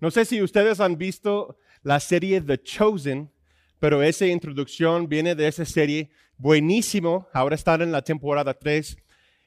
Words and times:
No 0.00 0.10
sé 0.10 0.24
si 0.24 0.40
ustedes 0.40 0.80
han 0.80 0.96
visto 0.96 1.58
la 1.82 2.00
serie 2.00 2.40
The 2.40 2.62
Chosen, 2.62 3.30
pero 3.78 4.02
esa 4.02 4.24
introducción 4.24 5.06
viene 5.06 5.34
de 5.34 5.48
esa 5.48 5.66
serie 5.66 6.08
buenísimo. 6.38 7.28
Ahora 7.34 7.56
están 7.56 7.82
en 7.82 7.92
la 7.92 8.00
temporada 8.00 8.54
3 8.54 8.96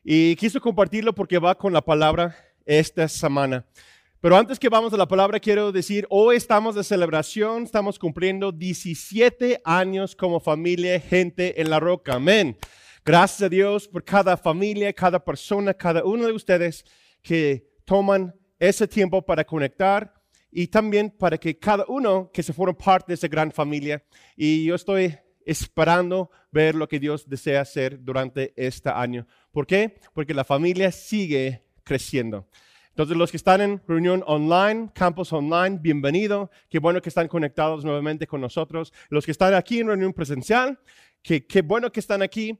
y 0.04 0.36
quiso 0.36 0.62
compartirlo 0.62 1.16
porque 1.16 1.40
va 1.40 1.58
con 1.58 1.74
la 1.74 1.82
palabra 1.82 2.36
esta 2.64 3.08
semana. 3.08 3.66
Pero 4.22 4.38
antes 4.38 4.60
que 4.60 4.70
vamos 4.70 4.94
a 4.94 4.98
la 4.98 5.08
palabra, 5.08 5.40
quiero 5.40 5.72
decir, 5.72 6.06
hoy 6.12 6.36
estamos 6.36 6.76
de 6.76 6.84
celebración, 6.84 7.64
estamos 7.64 7.98
cumpliendo 7.98 8.52
17 8.52 9.62
años 9.66 10.16
como 10.16 10.40
familia, 10.40 11.00
gente 11.00 11.60
en 11.60 11.72
la 11.72 11.80
roca. 11.80 12.14
Amén. 12.14 12.56
Gracias 13.04 13.42
a 13.42 13.50
Dios 13.50 13.88
por 13.88 14.04
cada 14.04 14.38
familia, 14.38 14.94
cada 14.94 15.26
persona, 15.26 15.74
cada 15.74 16.04
uno 16.04 16.28
de 16.28 16.34
ustedes 16.34 16.86
que 17.24 17.68
toman 17.84 18.36
ese 18.60 18.88
tiempo 18.88 19.22
para 19.22 19.44
conectar 19.44 20.14
y 20.52 20.68
también 20.68 21.10
para 21.10 21.38
que 21.38 21.58
cada 21.58 21.86
uno 21.88 22.30
que 22.32 22.44
se 22.44 22.54
forma 22.54 22.78
parte 22.78 23.08
de 23.10 23.16
esa 23.16 23.28
gran 23.28 23.52
familia. 23.52 24.04
Y 24.36 24.66
yo 24.66 24.76
estoy 24.76 25.18
esperando 25.46 26.30
ver 26.52 26.76
lo 26.76 26.88
que 26.88 27.00
Dios 27.00 27.28
desea 27.28 27.62
hacer 27.62 28.04
durante 28.04 28.54
este 28.56 28.90
año. 28.90 29.28
¿Por 29.52 29.66
qué? 29.66 30.00
Porque 30.14 30.34
la 30.34 30.44
familia 30.44 30.92
sigue 30.92 31.66
creciendo. 31.84 32.48
Entonces, 32.90 33.18
los 33.18 33.32
que 33.32 33.38
están 33.38 33.60
en 33.62 33.82
reunión 33.88 34.24
online, 34.28 34.92
campus 34.94 35.34
online, 35.34 35.80
bienvenido. 35.82 36.52
Qué 36.70 36.78
bueno 36.78 37.02
que 37.02 37.10
están 37.10 37.28
conectados 37.28 37.84
nuevamente 37.84 38.28
con 38.28 38.40
nosotros. 38.40 38.94
Los 39.10 39.26
que 39.26 39.32
están 39.32 39.56
aquí 39.56 39.80
en 39.80 39.88
reunión 39.88 40.14
presencial, 40.14 40.80
qué, 41.24 41.48
qué 41.48 41.64
bueno 41.64 41.92
que 41.92 42.00
están 42.00 42.22
aquí 42.22 42.60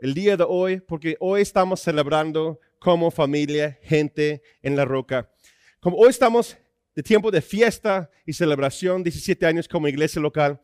el 0.00 0.14
día 0.14 0.38
de 0.38 0.44
hoy, 0.48 0.80
porque 0.80 1.16
hoy 1.20 1.42
estamos 1.42 1.80
celebrando 1.80 2.60
como 2.78 3.10
familia, 3.10 3.78
gente 3.82 4.42
en 4.62 4.74
la 4.76 4.86
roca. 4.86 5.30
Como 5.84 5.98
hoy 5.98 6.08
estamos 6.08 6.56
de 6.96 7.02
tiempo 7.02 7.30
de 7.30 7.42
fiesta 7.42 8.10
y 8.24 8.32
celebración, 8.32 9.02
17 9.02 9.44
años 9.44 9.68
como 9.68 9.86
iglesia 9.86 10.18
local, 10.18 10.58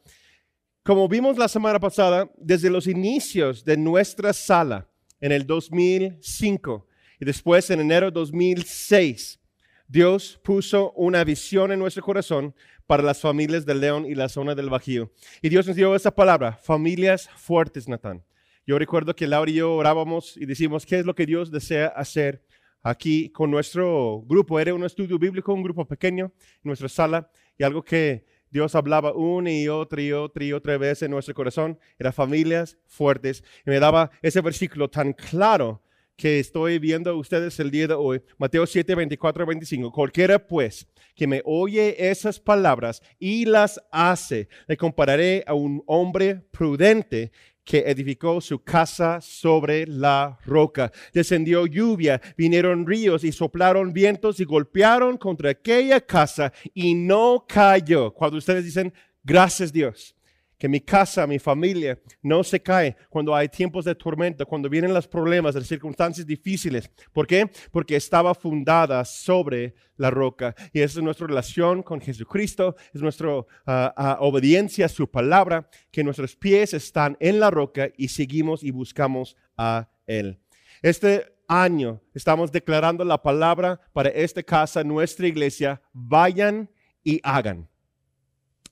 como 0.83 1.07
vimos 1.09 1.37
la 1.37 1.47
semana 1.47 1.79
pasada, 1.79 2.31
desde 2.39 2.71
los 2.71 2.87
inicios 2.87 3.63
de 3.63 3.77
nuestra 3.77 4.33
sala 4.33 4.89
en 5.21 5.33
el 5.33 5.47
2005 5.47 6.87
y 7.21 7.25
después 7.27 7.69
en 7.69 7.81
enero 7.81 8.07
de 8.07 8.13
2006, 8.13 9.39
Dios 9.87 10.41
puso 10.43 10.93
una 10.93 11.23
visión 11.23 11.71
en 11.71 11.81
nuestro 11.81 12.03
corazón 12.03 12.55
para 12.87 13.03
las 13.03 13.21
familias 13.21 13.67
del 13.67 13.81
León 13.83 14.07
y 14.07 14.15
la 14.15 14.31
zona 14.31 14.55
del 14.55 14.71
Bajío. 14.71 15.13
Y 15.43 15.51
Dios 15.51 15.67
nos 15.67 15.77
dio 15.77 15.95
esa 15.95 16.15
palabra, 16.15 16.55
familias 16.55 17.29
fuertes, 17.37 17.87
Natán. 17.89 18.25
Yo 18.67 18.79
recuerdo 18.79 19.15
que 19.15 19.27
Laura 19.27 19.51
y 19.51 19.57
yo 19.57 19.75
orábamos 19.75 20.39
y 20.39 20.47
decimos, 20.47 20.87
¿qué 20.87 21.01
es 21.01 21.05
lo 21.05 21.15
que 21.15 21.27
Dios 21.27 21.51
desea 21.51 21.89
hacer 21.89 22.43
aquí 22.83 23.31
con 23.31 23.51
nuestro 23.51 24.23
grupo. 24.27 24.59
Era 24.59 24.75
un 24.75 24.85
estudio 24.85 25.19
bíblico, 25.19 25.53
un 25.53 25.63
grupo 25.63 25.87
pequeño 25.87 26.33
en 26.37 26.61
nuestra 26.63 26.89
sala 26.89 27.31
y 27.59 27.65
algo 27.65 27.83
que 27.83 28.25
Dios 28.51 28.75
hablaba 28.75 29.13
una 29.15 29.53
y 29.53 29.69
otra 29.69 30.03
y 30.03 30.13
otra 30.13 30.45
y 30.45 30.53
otra 30.53 30.77
vez 30.77 31.03
en 31.03 31.13
nuestro 31.13 31.35
corazón 31.35 31.79
era 31.99 32.13
familias 32.13 32.79
fuertes. 32.87 33.45
Y 33.65 33.71
me 33.71 33.79
daba 33.79 34.11
ese 34.23 34.41
versículo 34.41 34.91
tan 34.91 35.13
claro 35.13 35.83
que 36.17 36.39
estoy 36.39 36.79
viendo 36.79 37.11
a 37.11 37.15
ustedes 37.15 37.59
el 37.61 37.71
día 37.71 37.89
de 37.89 37.95
hoy, 37.95 38.23
Mateo 38.37 38.67
7, 38.67 38.95
24, 38.95 39.47
25. 39.47 39.91
Cualquiera 39.91 40.47
pues 40.47 40.87
que 41.15 41.27
me 41.27 41.41
oye 41.47 42.11
esas 42.11 42.39
palabras 42.39 43.03
y 43.19 43.47
las 43.47 43.81
hace, 43.91 44.49
le 44.67 44.77
compararé 44.77 45.43
a 45.47 45.55
un 45.55 45.83
hombre 45.87 46.43
prudente 46.51 47.33
que 47.71 47.85
edificó 47.87 48.41
su 48.41 48.65
casa 48.65 49.21
sobre 49.21 49.87
la 49.87 50.37
roca. 50.45 50.91
Descendió 51.13 51.67
lluvia, 51.67 52.21
vinieron 52.37 52.85
ríos 52.85 53.23
y 53.23 53.31
soplaron 53.31 53.93
vientos 53.93 54.41
y 54.41 54.45
golpearon 54.45 55.17
contra 55.17 55.51
aquella 55.51 56.01
casa 56.01 56.53
y 56.75 56.95
no 56.95 57.45
cayó. 57.47 58.13
Cuando 58.13 58.39
ustedes 58.39 58.65
dicen, 58.65 58.93
gracias 59.23 59.73
Dios, 59.73 60.17
que 60.61 60.69
mi 60.69 60.81
casa, 60.83 61.27
mi 61.27 61.39
familia 61.39 61.99
no 62.21 62.45
se 62.45 62.61
cae 62.61 62.95
cuando 63.09 63.35
hay 63.35 63.49
tiempos 63.49 63.87
de 63.87 63.95
tormenta, 63.95 64.45
cuando 64.45 64.69
vienen 64.69 64.93
los 64.93 65.09
problemas, 65.09 65.55
las 65.55 65.67
circunstancias 65.67 66.27
difíciles. 66.27 66.91
¿Por 67.15 67.27
qué? 67.27 67.51
Porque 67.73 67.97
estaba 67.97 68.35
fundada 68.35 69.03
sobre 69.07 69.75
la 69.97 70.11
roca. 70.11 70.55
Y 70.75 70.83
esa 70.83 70.99
es 70.99 71.03
nuestra 71.03 71.27
relación 71.27 71.83
con 71.83 71.99
Jesucristo, 71.99 72.77
es 72.93 73.01
nuestra 73.01 73.31
ah, 73.67 73.95
ah, 73.97 74.17
obediencia 74.21 74.85
a 74.85 74.91
su 74.91 75.11
palabra, 75.11 75.67
que 75.91 76.05
nuestros 76.05 76.37
pies 76.37 76.75
están 76.75 77.17
en 77.21 77.41
la 77.41 77.51
roca 77.51 77.89
y 77.97 78.09
seguimos 78.09 78.63
y 78.63 78.71
buscamos 78.71 79.39
a 79.57 79.89
Él. 80.07 80.39
Este 80.83 81.25
año 81.49 82.03
estamos 82.13 82.53
declarando 82.53 83.03
la 83.03 83.23
palabra 83.23 83.81
para 83.95 84.11
esta 84.11 84.43
casa, 84.43 84.85
nuestra 84.85 85.27
iglesia, 85.27 85.81
vayan 85.95 86.69
y 87.03 87.19
hagan. 87.23 87.67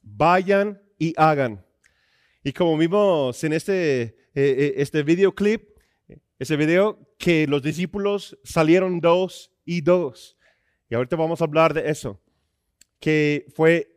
Vayan 0.02 0.82
y 0.98 1.14
hagan. 1.16 1.64
Y 2.48 2.52
como 2.54 2.78
vimos 2.78 3.44
en 3.44 3.52
este, 3.52 4.00
eh, 4.02 4.14
eh, 4.34 4.74
este 4.78 5.02
videoclip, 5.02 5.68
ese 6.38 6.56
video, 6.56 6.98
que 7.18 7.46
los 7.46 7.62
discípulos 7.62 8.38
salieron 8.42 9.00
dos 9.00 9.52
y 9.66 9.82
dos. 9.82 10.38
Y 10.88 10.94
ahorita 10.94 11.14
vamos 11.16 11.42
a 11.42 11.44
hablar 11.44 11.74
de 11.74 11.90
eso. 11.90 12.18
Que 13.00 13.44
fue 13.54 13.94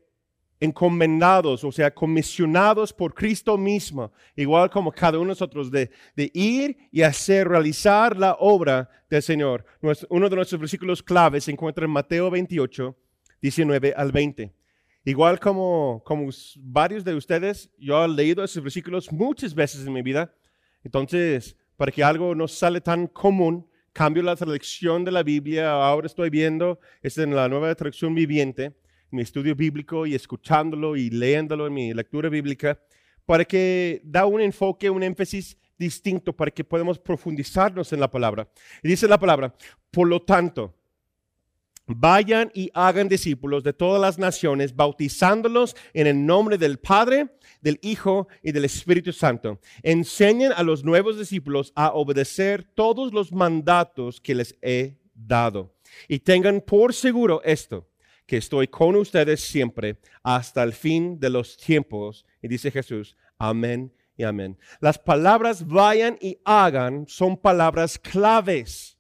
encomendados, 0.60 1.64
o 1.64 1.72
sea, 1.72 1.94
comisionados 1.94 2.92
por 2.92 3.14
Cristo 3.14 3.58
mismo, 3.58 4.12
igual 4.36 4.70
como 4.70 4.92
cada 4.92 5.18
uno 5.18 5.28
de 5.28 5.32
nosotros, 5.32 5.72
de, 5.72 5.90
de 6.18 6.30
ir 6.34 6.76
y 6.92 7.04
hacer, 7.04 7.48
realizar 7.48 8.18
la 8.18 8.36
obra 8.38 8.90
del 9.10 9.24
Señor. 9.24 9.64
uno 10.10 10.30
de 10.30 10.36
nuestros 10.36 10.60
versículos 10.60 11.02
claves 11.02 11.46
se 11.46 11.52
encuentra 11.52 11.86
en 11.86 11.92
Mateo 11.92 12.30
28, 12.30 12.98
19 13.42 13.94
al 13.96 14.12
20. 14.12 14.61
Igual 15.04 15.40
como, 15.40 16.04
como 16.06 16.30
varios 16.58 17.04
de 17.04 17.16
ustedes, 17.16 17.72
yo 17.80 18.04
he 18.04 18.08
leído 18.08 18.44
esos 18.44 18.62
versículos 18.62 19.12
muchas 19.12 19.56
veces 19.56 19.86
en 19.86 19.94
mi 19.94 20.02
vida. 20.02 20.34
Entonces, 20.84 21.58
para 21.76 21.92
que 21.92 22.04
algo 22.04 22.36
no 22.36 22.48
sale 22.48 22.82
tan 22.82 23.08
común, 23.08 23.68
cambio 23.94 24.22
la 24.24 24.36
traducción 24.36 25.04
de 25.04 25.12
la 25.12 25.24
Biblia. 25.24 25.72
Ahora 25.72 26.08
estoy 26.08 26.30
viendo, 26.30 26.80
es 27.02 27.18
en 27.18 27.36
la 27.36 27.50
nueva 27.50 27.74
traducción 27.74 28.14
viviente, 28.14 28.66
en 28.66 28.74
mi 29.10 29.22
estudio 29.24 29.56
bíblico 29.56 30.06
y 30.06 30.16
escuchándolo 30.16 30.96
y 30.96 31.10
leyéndolo 31.10 31.68
en 31.68 31.74
mi 31.74 31.94
lectura 31.94 32.30
bíblica, 32.30 32.80
para 33.26 33.46
que 33.46 34.02
da 34.04 34.26
un 34.26 34.42
enfoque, 34.42 34.90
un 34.90 35.04
énfasis 35.04 35.58
distinto, 35.78 36.34
para 36.34 36.52
que 36.52 36.64
podamos 36.64 37.00
profundizarnos 37.00 37.92
en 37.92 38.00
la 38.00 38.10
palabra. 38.10 38.48
Y 38.84 38.90
dice 38.90 39.08
la 39.08 39.20
palabra, 39.20 39.54
por 39.90 40.08
lo 40.08 40.22
tanto, 40.22 40.76
Vayan 41.96 42.52
y 42.53 42.69
hagan 42.74 43.07
discípulos 43.07 43.63
de 43.63 43.74
todas 43.74 44.02
las 44.02 44.18
naciones, 44.18 44.75
bautizándolos 44.75 45.75
en 45.94 46.07
el 46.07 46.25
nombre 46.25 46.57
del 46.57 46.78
Padre, 46.78 47.29
del 47.62 47.79
Hijo 47.81 48.28
y 48.41 48.52
del 48.52 48.66
Espíritu 48.66 49.12
Santo. 49.12 49.59
Enseñen 49.84 50.52
a 50.53 50.63
los 50.63 50.84
nuevos 50.84 51.18
discípulos 51.18 51.72
a 51.75 51.94
obedecer 51.94 52.63
todos 52.63 53.13
los 53.13 53.31
mandatos 53.31 54.19
que 54.22 54.35
les 54.35 54.56
he 54.62 54.97
dado. 55.13 55.75
Y 56.07 56.19
tengan 56.19 56.62
por 56.62 56.94
seguro 56.94 57.41
esto, 57.44 57.88
que 58.25 58.38
estoy 58.38 58.68
con 58.68 58.96
ustedes 58.96 59.41
siempre 59.41 59.97
hasta 60.23 60.63
el 60.63 60.73
fin 60.73 61.19
de 61.19 61.29
los 61.29 61.58
tiempos. 61.58 62.25
Y 62.41 62.47
dice 62.47 62.72
Jesús, 62.72 63.16
amén 63.38 63.94
y 64.16 64.23
amén. 64.23 64.58
Las 64.79 64.97
palabras 64.97 65.68
vayan 65.68 66.18
y 66.22 66.38
hagan 66.46 67.06
son 67.08 67.38
palabras 67.38 68.00
claves 68.00 68.97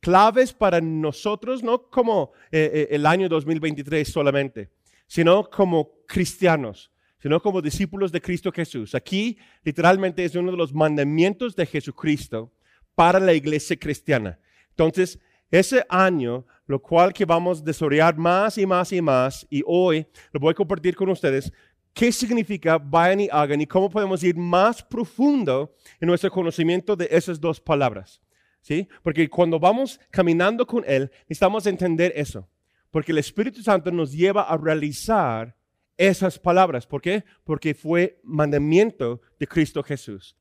claves 0.00 0.52
para 0.52 0.80
nosotros, 0.80 1.62
no 1.62 1.90
como 1.90 2.32
eh, 2.50 2.70
eh, 2.72 2.88
el 2.90 3.06
año 3.06 3.28
2023 3.28 4.10
solamente, 4.10 4.70
sino 5.06 5.48
como 5.48 5.92
cristianos, 6.06 6.90
sino 7.18 7.40
como 7.40 7.60
discípulos 7.60 8.10
de 8.10 8.20
Cristo 8.20 8.50
Jesús. 8.50 8.94
Aquí 8.94 9.38
literalmente 9.62 10.24
es 10.24 10.34
uno 10.34 10.50
de 10.50 10.56
los 10.56 10.72
mandamientos 10.72 11.54
de 11.54 11.66
Jesucristo 11.66 12.52
para 12.94 13.20
la 13.20 13.34
iglesia 13.34 13.76
cristiana. 13.76 14.38
Entonces, 14.70 15.18
ese 15.50 15.84
año, 15.88 16.46
lo 16.66 16.80
cual 16.80 17.12
que 17.12 17.24
vamos 17.24 17.60
a 17.60 17.64
desarrollar 17.64 18.16
más 18.16 18.56
y 18.56 18.64
más 18.64 18.92
y 18.92 19.02
más, 19.02 19.46
y 19.50 19.62
hoy 19.66 20.06
lo 20.32 20.40
voy 20.40 20.52
a 20.52 20.54
compartir 20.54 20.94
con 20.94 21.10
ustedes, 21.10 21.52
qué 21.92 22.12
significa 22.12 22.78
vayan 22.78 23.20
y 23.20 23.28
hagan 23.30 23.60
y 23.60 23.66
cómo 23.66 23.90
podemos 23.90 24.22
ir 24.22 24.36
más 24.36 24.82
profundo 24.82 25.74
en 26.00 26.06
nuestro 26.08 26.30
conocimiento 26.30 26.94
de 26.94 27.08
esas 27.10 27.40
dos 27.40 27.60
palabras. 27.60 28.20
¿Sí? 28.60 28.88
Porque 29.02 29.28
cuando 29.28 29.58
vamos 29.58 30.00
caminando 30.10 30.66
con 30.66 30.84
Él, 30.86 31.10
necesitamos 31.22 31.66
entender 31.66 32.12
eso. 32.16 32.48
Porque 32.90 33.12
el 33.12 33.18
Espíritu 33.18 33.62
Santo 33.62 33.90
nos 33.90 34.12
lleva 34.12 34.42
a 34.42 34.56
realizar 34.56 35.56
esas 35.96 36.38
palabras. 36.38 36.86
¿Por 36.86 37.02
qué? 37.02 37.24
Porque 37.44 37.74
fue 37.74 38.20
mandamiento 38.22 39.20
de 39.38 39.46
Cristo 39.46 39.82
Jesús. 39.82 40.36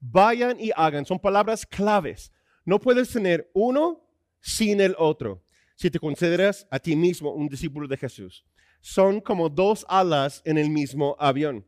Vayan 0.00 0.58
y 0.58 0.70
hagan, 0.74 1.04
son 1.04 1.18
palabras 1.18 1.66
claves. 1.66 2.32
No 2.64 2.80
puedes 2.80 3.10
tener 3.10 3.50
uno 3.52 4.00
sin 4.40 4.80
el 4.80 4.94
otro 4.98 5.42
si 5.76 5.90
te 5.90 5.98
consideras 5.98 6.66
a 6.70 6.78
ti 6.78 6.96
mismo 6.96 7.32
un 7.32 7.48
discípulo 7.48 7.88
de 7.88 7.96
Jesús. 7.96 8.44
Son 8.80 9.20
como 9.20 9.48
dos 9.48 9.84
alas 9.88 10.40
en 10.44 10.58
el 10.58 10.70
mismo 10.70 11.16
avión. 11.18 11.64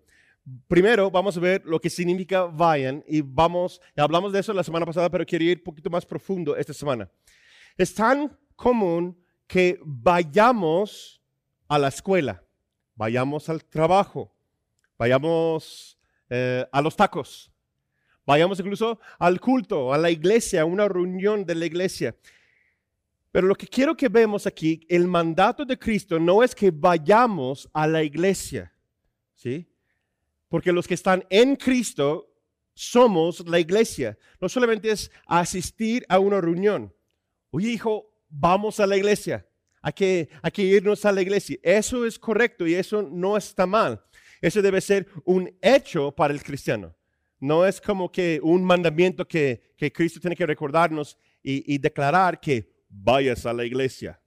Primero 0.68 1.10
vamos 1.10 1.36
a 1.38 1.40
ver 1.40 1.62
lo 1.64 1.80
que 1.80 1.88
significa 1.88 2.44
vayan 2.44 3.02
y 3.08 3.22
vamos, 3.22 3.80
hablamos 3.96 4.32
de 4.32 4.40
eso 4.40 4.52
la 4.52 4.62
semana 4.62 4.84
pasada, 4.84 5.10
pero 5.10 5.24
quiero 5.24 5.44
ir 5.44 5.58
un 5.58 5.64
poquito 5.64 5.88
más 5.88 6.04
profundo 6.04 6.54
esta 6.54 6.74
semana. 6.74 7.10
Es 7.78 7.94
tan 7.94 8.38
común 8.54 9.18
que 9.46 9.80
vayamos 9.82 11.22
a 11.66 11.78
la 11.78 11.88
escuela, 11.88 12.42
vayamos 12.94 13.48
al 13.48 13.64
trabajo, 13.64 14.34
vayamos 14.98 15.98
eh, 16.28 16.66
a 16.70 16.82
los 16.82 16.94
tacos, 16.94 17.50
vayamos 18.26 18.60
incluso 18.60 19.00
al 19.18 19.40
culto, 19.40 19.94
a 19.94 19.98
la 19.98 20.10
iglesia, 20.10 20.60
a 20.60 20.66
una 20.66 20.86
reunión 20.88 21.46
de 21.46 21.54
la 21.54 21.64
iglesia. 21.64 22.14
Pero 23.32 23.46
lo 23.46 23.54
que 23.54 23.66
quiero 23.66 23.96
que 23.96 24.08
vemos 24.08 24.46
aquí, 24.46 24.86
el 24.88 25.08
mandato 25.08 25.64
de 25.64 25.78
Cristo 25.78 26.20
no 26.20 26.42
es 26.42 26.54
que 26.54 26.70
vayamos 26.70 27.68
a 27.72 27.86
la 27.86 28.02
iglesia, 28.02 28.72
¿sí? 29.34 29.66
Porque 30.54 30.70
los 30.70 30.86
que 30.86 30.94
están 30.94 31.26
en 31.30 31.56
Cristo 31.56 32.32
somos 32.74 33.44
la 33.48 33.58
iglesia. 33.58 34.16
No 34.40 34.48
solamente 34.48 34.88
es 34.88 35.10
asistir 35.26 36.06
a 36.08 36.20
una 36.20 36.40
reunión. 36.40 36.94
Oye, 37.50 37.70
hijo, 37.70 38.14
vamos 38.28 38.78
a 38.78 38.86
la 38.86 38.96
iglesia. 38.96 39.44
Hay 39.82 39.94
que, 39.94 40.28
hay 40.42 40.52
que 40.52 40.62
irnos 40.62 41.04
a 41.06 41.10
la 41.10 41.22
iglesia. 41.22 41.58
Eso 41.60 42.06
es 42.06 42.20
correcto 42.20 42.68
y 42.68 42.74
eso 42.74 43.02
no 43.02 43.36
está 43.36 43.66
mal. 43.66 44.00
Eso 44.40 44.62
debe 44.62 44.80
ser 44.80 45.08
un 45.24 45.52
hecho 45.60 46.12
para 46.12 46.32
el 46.32 46.40
cristiano. 46.40 46.94
No 47.40 47.66
es 47.66 47.80
como 47.80 48.12
que 48.12 48.38
un 48.40 48.62
mandamiento 48.62 49.26
que, 49.26 49.74
que 49.76 49.92
Cristo 49.92 50.20
tiene 50.20 50.36
que 50.36 50.46
recordarnos 50.46 51.18
y, 51.42 51.74
y 51.74 51.78
declarar 51.78 52.38
que 52.38 52.70
vayas 52.88 53.44
a 53.44 53.52
la 53.52 53.64
iglesia. 53.64 54.20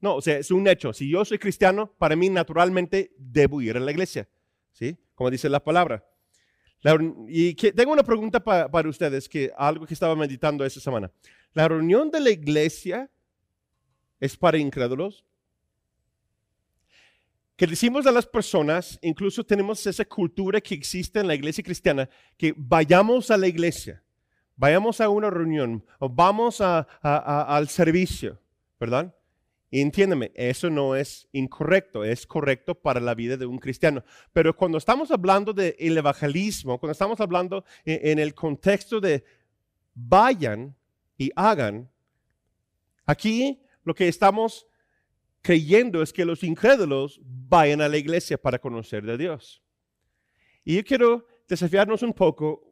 No, 0.00 0.16
o 0.16 0.20
sea, 0.20 0.38
es 0.38 0.50
un 0.50 0.66
hecho. 0.66 0.92
Si 0.92 1.08
yo 1.08 1.24
soy 1.24 1.38
cristiano, 1.38 1.94
para 1.98 2.16
mí 2.16 2.30
naturalmente 2.30 3.14
debo 3.16 3.62
ir 3.62 3.76
a 3.76 3.80
la 3.80 3.92
iglesia. 3.92 4.28
¿Sí? 4.72 4.98
Como 5.16 5.28
dice 5.28 5.48
la 5.48 5.58
palabra. 5.58 6.04
y 7.26 7.54
tengo 7.54 7.92
una 7.92 8.04
pregunta 8.04 8.38
para 8.38 8.88
ustedes, 8.88 9.28
que 9.28 9.50
algo 9.58 9.84
que 9.84 9.94
estaba 9.94 10.14
meditando 10.14 10.64
esta 10.64 10.78
semana. 10.78 11.10
¿La 11.52 11.66
reunión 11.66 12.08
de 12.12 12.20
la 12.20 12.30
iglesia 12.30 13.10
es 14.20 14.36
para 14.36 14.58
incrédulos? 14.58 15.24
Que 17.56 17.66
decimos 17.66 18.06
a 18.06 18.12
las 18.12 18.26
personas, 18.26 19.00
incluso 19.02 19.42
tenemos 19.42 19.84
esa 19.84 20.04
cultura 20.04 20.60
que 20.60 20.76
existe 20.76 21.18
en 21.18 21.26
la 21.26 21.34
iglesia 21.34 21.64
cristiana, 21.64 22.08
que 22.36 22.54
vayamos 22.56 23.32
a 23.32 23.36
la 23.36 23.48
iglesia 23.48 24.04
vayamos 24.56 25.00
a 25.00 25.08
una 25.08 25.30
reunión 25.30 25.84
o 25.98 26.08
vamos 26.08 26.60
al 26.60 27.68
servicio, 27.68 28.40
¿verdad? 28.80 29.14
Y 29.70 29.80
entiéndeme, 29.80 30.30
eso 30.34 30.70
no 30.70 30.94
es 30.94 31.28
incorrecto, 31.32 32.04
es 32.04 32.26
correcto 32.26 32.74
para 32.74 33.00
la 33.00 33.14
vida 33.14 33.36
de 33.36 33.46
un 33.46 33.58
cristiano. 33.58 34.04
Pero 34.32 34.56
cuando 34.56 34.78
estamos 34.78 35.10
hablando 35.10 35.52
del 35.52 35.98
evangelismo, 35.98 36.78
cuando 36.78 36.92
estamos 36.92 37.20
hablando 37.20 37.64
en, 37.84 38.12
en 38.12 38.18
el 38.18 38.34
contexto 38.34 39.00
de 39.00 39.24
vayan 39.94 40.76
y 41.18 41.30
hagan, 41.34 41.90
aquí 43.06 43.60
lo 43.82 43.94
que 43.94 44.06
estamos 44.06 44.66
creyendo 45.42 46.02
es 46.02 46.12
que 46.12 46.24
los 46.24 46.42
incrédulos 46.42 47.20
vayan 47.24 47.80
a 47.80 47.88
la 47.88 47.96
iglesia 47.96 48.36
para 48.36 48.58
conocer 48.58 49.04
de 49.04 49.16
Dios. 49.16 49.62
Y 50.64 50.76
yo 50.76 50.84
quiero 50.84 51.26
desafiarnos 51.48 52.02
un 52.02 52.12
poco 52.12 52.66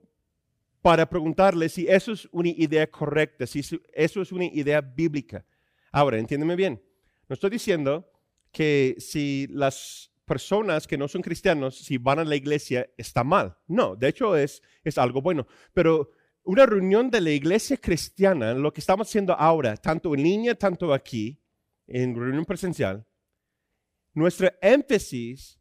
para 0.83 1.09
preguntarle 1.09 1.69
si 1.69 1.87
eso 1.87 2.13
es 2.13 2.29
una 2.31 2.49
idea 2.49 2.91
correcta, 2.91 3.47
si 3.47 3.61
eso 3.93 4.21
es 4.21 4.33
una 4.33 4.45
idea 4.45 4.81
bíblica. 4.81 5.47
Ahora, 5.95 6.19
entiéndeme 6.19 6.57
bien, 6.57 6.83
no 7.29 7.35
estoy 7.35 7.51
diciendo 7.51 8.11
que 8.51 8.97
si 8.99 9.47
las 9.51 10.11
personas 10.25 10.87
que 10.87 10.99
no 10.99 11.07
son 11.07 11.23
cristianos, 11.23 11.77
si 11.77 11.99
van 11.99 12.19
a 12.19 12.25
la 12.25 12.35
iglesia, 12.35 12.91
está 12.97 13.23
mal. 13.23 13.57
No, 13.69 13.95
de 13.95 14.09
hecho 14.09 14.37
es, 14.37 14.61
es 14.83 14.99
algo 14.99 15.23
bueno. 15.23 15.47
Pero 15.73 16.11
una 16.43 16.67
reunión 16.67 17.11
de 17.11 17.21
la 17.21 17.31
iglesia 17.31 17.77
cristiana, 17.77 18.55
lo 18.55 18.73
que 18.73 18.81
estamos 18.81 19.07
haciendo 19.09 19.35
ahora, 19.35 19.77
tanto 19.77 20.15
en 20.15 20.23
línea, 20.25 20.55
tanto 20.57 20.93
aquí, 20.93 21.41
en 21.87 22.17
reunión 22.17 22.45
presencial, 22.45 23.07
nuestra 24.15 24.59
énfasis 24.61 25.61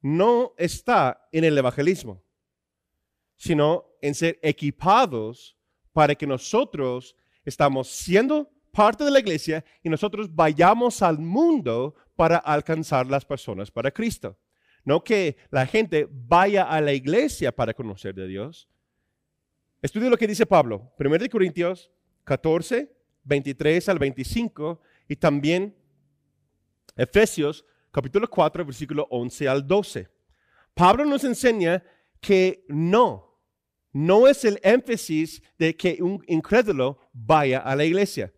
no 0.00 0.54
está 0.58 1.28
en 1.32 1.44
el 1.44 1.58
evangelismo 1.58 2.22
sino 3.42 3.96
en 4.00 4.14
ser 4.14 4.38
equipados 4.40 5.58
para 5.92 6.14
que 6.14 6.28
nosotros 6.28 7.16
estamos 7.44 7.88
siendo 7.88 8.52
parte 8.72 9.04
de 9.04 9.10
la 9.10 9.20
iglesia 9.20 9.64
y 9.82 9.88
nosotros 9.88 10.34
vayamos 10.34 11.02
al 11.02 11.18
mundo 11.18 11.94
para 12.16 12.38
alcanzar 12.38 13.06
las 13.06 13.24
personas 13.24 13.70
para 13.70 13.90
Cristo. 13.90 14.36
No 14.84 15.04
que 15.04 15.36
la 15.50 15.66
gente 15.66 16.08
vaya 16.10 16.64
a 16.64 16.80
la 16.80 16.92
iglesia 16.92 17.54
para 17.54 17.72
conocer 17.72 18.14
de 18.14 18.26
Dios. 18.26 18.68
Estudia 19.80 20.10
lo 20.10 20.16
que 20.16 20.26
dice 20.26 20.46
Pablo, 20.46 20.92
1 20.98 21.18
Corintios 21.30 21.90
14, 22.24 22.92
23 23.24 23.88
al 23.88 23.98
25 23.98 24.80
y 25.08 25.16
también 25.16 25.76
Efesios 26.96 27.64
capítulo 27.92 28.28
4, 28.28 28.64
versículo 28.64 29.06
11 29.10 29.48
al 29.48 29.66
12. 29.66 30.08
Pablo 30.74 31.04
nos 31.04 31.24
enseña 31.24 31.84
que 32.20 32.64
no, 32.68 33.38
no 33.92 34.26
es 34.26 34.44
el 34.44 34.58
énfasis 34.62 35.42
de 35.58 35.76
que 35.76 35.98
un 36.00 36.24
incrédulo 36.26 36.98
vaya 37.12 37.58
a 37.58 37.76
la 37.76 37.84
iglesia. 37.84 38.32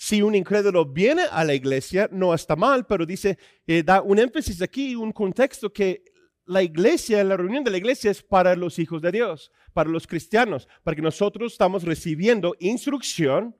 Si 0.00 0.22
un 0.22 0.36
incrédulo 0.36 0.86
viene 0.86 1.24
a 1.28 1.42
la 1.42 1.54
iglesia, 1.54 2.08
no 2.12 2.32
está 2.32 2.54
mal, 2.54 2.86
pero 2.86 3.04
dice, 3.04 3.36
eh, 3.66 3.82
da 3.82 4.00
un 4.00 4.20
énfasis 4.20 4.62
aquí, 4.62 4.94
un 4.94 5.10
contexto 5.10 5.72
que 5.72 6.04
la 6.46 6.62
iglesia, 6.62 7.24
la 7.24 7.36
reunión 7.36 7.64
de 7.64 7.72
la 7.72 7.78
iglesia 7.78 8.12
es 8.12 8.22
para 8.22 8.54
los 8.54 8.78
hijos 8.78 9.02
de 9.02 9.10
Dios, 9.10 9.50
para 9.72 9.90
los 9.90 10.06
cristianos, 10.06 10.68
para 10.84 10.94
que 10.94 11.02
nosotros 11.02 11.50
estamos 11.50 11.82
recibiendo 11.82 12.54
instrucción 12.60 13.56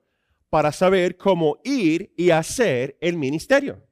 para 0.49 0.71
saber 0.71 1.17
cómo 1.17 1.59
ir 1.65 2.13
y 2.15 2.29
hacer 2.29 2.97
el 3.01 3.17
ministerio. 3.17 3.85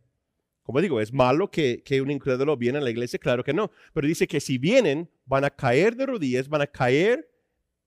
Como 0.63 0.79
digo, 0.79 1.01
¿es 1.01 1.11
malo 1.11 1.51
que, 1.51 1.83
un 2.01 2.11
incrédulo 2.11 2.55
viene 2.55 2.77
a 2.77 2.81
la 2.81 2.89
iglesia? 2.89 3.19
Claro 3.19 3.43
que 3.43 3.53
no. 3.53 3.71
Pero 3.91 4.07
dice 4.07 4.25
que 4.25 4.39
si 4.39 4.57
vienen, 4.57 5.09
van 5.25 5.43
a 5.43 5.49
caer 5.49 5.97
de 5.97 6.05
rodillas, 6.05 6.47
van 6.47 6.61
a 6.61 6.67
caer 6.67 7.29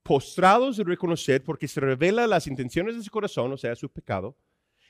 postrados 0.02 0.78
y 0.78 0.82
reconocer 0.82 1.42
porque 1.42 1.66
se 1.66 1.80
revela 1.80 2.26
las 2.26 2.46
intenciones 2.46 2.94
de 2.94 3.02
su 3.02 3.10
corazón, 3.10 3.50
o 3.52 3.56
sea, 3.56 3.74
su 3.74 3.88
pecado. 3.88 4.36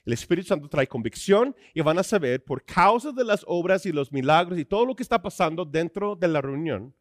El 0.05 0.13
Espíritu 0.13 0.49
Santo 0.49 0.69
trae 0.69 0.87
convicción 0.87 1.55
y 1.75 1.81
van 1.81 1.99
a 1.99 2.03
saber 2.03 2.43
por 2.43 2.65
causa 2.65 3.13
de 3.13 3.25
las 3.25 3.45
obras 3.47 3.85
y 3.87 3.93
los 3.93 4.13
milagros 4.13 4.59
y 4.59 4.65
todo 4.65 4.87
lo 4.87 4.97
que 4.97 5.03
está 5.03 5.21
pasando 5.21 5.65
dentro 5.65 6.17
de 6.17 6.29
la 6.29 6.41
reunión. 6.41 6.95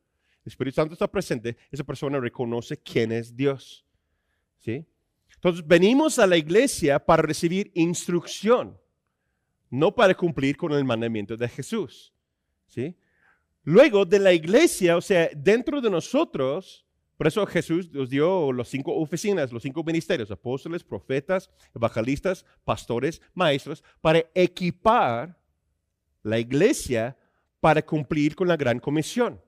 El 0.43 0.51
Espíritu 0.51 0.75
Santo 0.75 0.93
está 0.93 1.07
presente, 1.07 1.57
esa 1.71 1.83
persona 1.83 2.19
reconoce 2.19 2.77
quién 2.77 3.11
es 3.11 3.35
Dios. 3.35 3.85
¿Sí? 4.59 4.85
Entonces, 5.35 5.65
venimos 5.65 6.19
a 6.19 6.27
la 6.27 6.35
iglesia 6.35 6.99
para 6.99 7.21
recibir 7.21 7.71
instrucción 7.73 8.77
no 9.69 9.93
para 9.93 10.15
cumplir 10.15 10.57
con 10.57 10.71
el 10.73 10.83
mandamiento 10.83 11.37
de 11.37 11.47
Jesús. 11.47 12.13
¿sí? 12.67 12.95
Luego 13.63 14.05
de 14.05 14.19
la 14.19 14.33
iglesia, 14.33 14.97
o 14.97 15.01
sea, 15.01 15.29
dentro 15.35 15.81
de 15.81 15.89
nosotros, 15.89 16.85
por 17.19 17.27
eso 17.27 17.45
Jesús 17.45 17.91
nos 17.91 18.09
dio 18.09 18.53
las 18.53 18.69
cinco 18.69 18.95
oficinas, 18.95 19.51
los 19.51 19.63
cinco 19.63 19.83
ministerios, 19.83 20.31
apóstoles, 20.31 20.85
profetas, 20.85 21.49
evangelistas, 21.75 22.45
pastores, 22.63 23.21
maestros, 23.33 23.83
para 23.99 24.23
equipar 24.33 25.37
la 26.23 26.39
iglesia 26.39 27.17
para 27.59 27.81
cumplir 27.81 28.37
con 28.37 28.47
la 28.47 28.55
gran 28.55 28.79
comisión, 28.79 29.41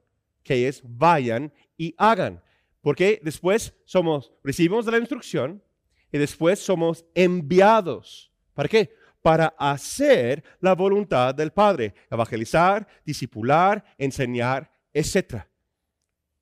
que 0.44 0.68
es 0.68 0.82
vayan 0.84 1.54
y 1.78 1.96
hagan. 1.98 2.44
Porque 2.82 3.22
después 3.24 3.74
somos, 3.86 4.34
recibimos 4.44 4.86
la 4.88 4.98
instrucción 4.98 5.64
y 6.12 6.18
después 6.18 6.60
somos 6.60 7.06
enviados. 7.16 8.34
¿Para 8.54 8.68
qué? 8.68 8.94
para 9.22 9.54
hacer 9.58 10.44
la 10.60 10.76
voluntad 10.76 11.34
del 11.34 11.52
Padre, 11.52 11.94
evangelizar, 12.10 12.86
discipular, 13.06 13.82
enseñar, 13.98 14.70
etc. 14.94 15.46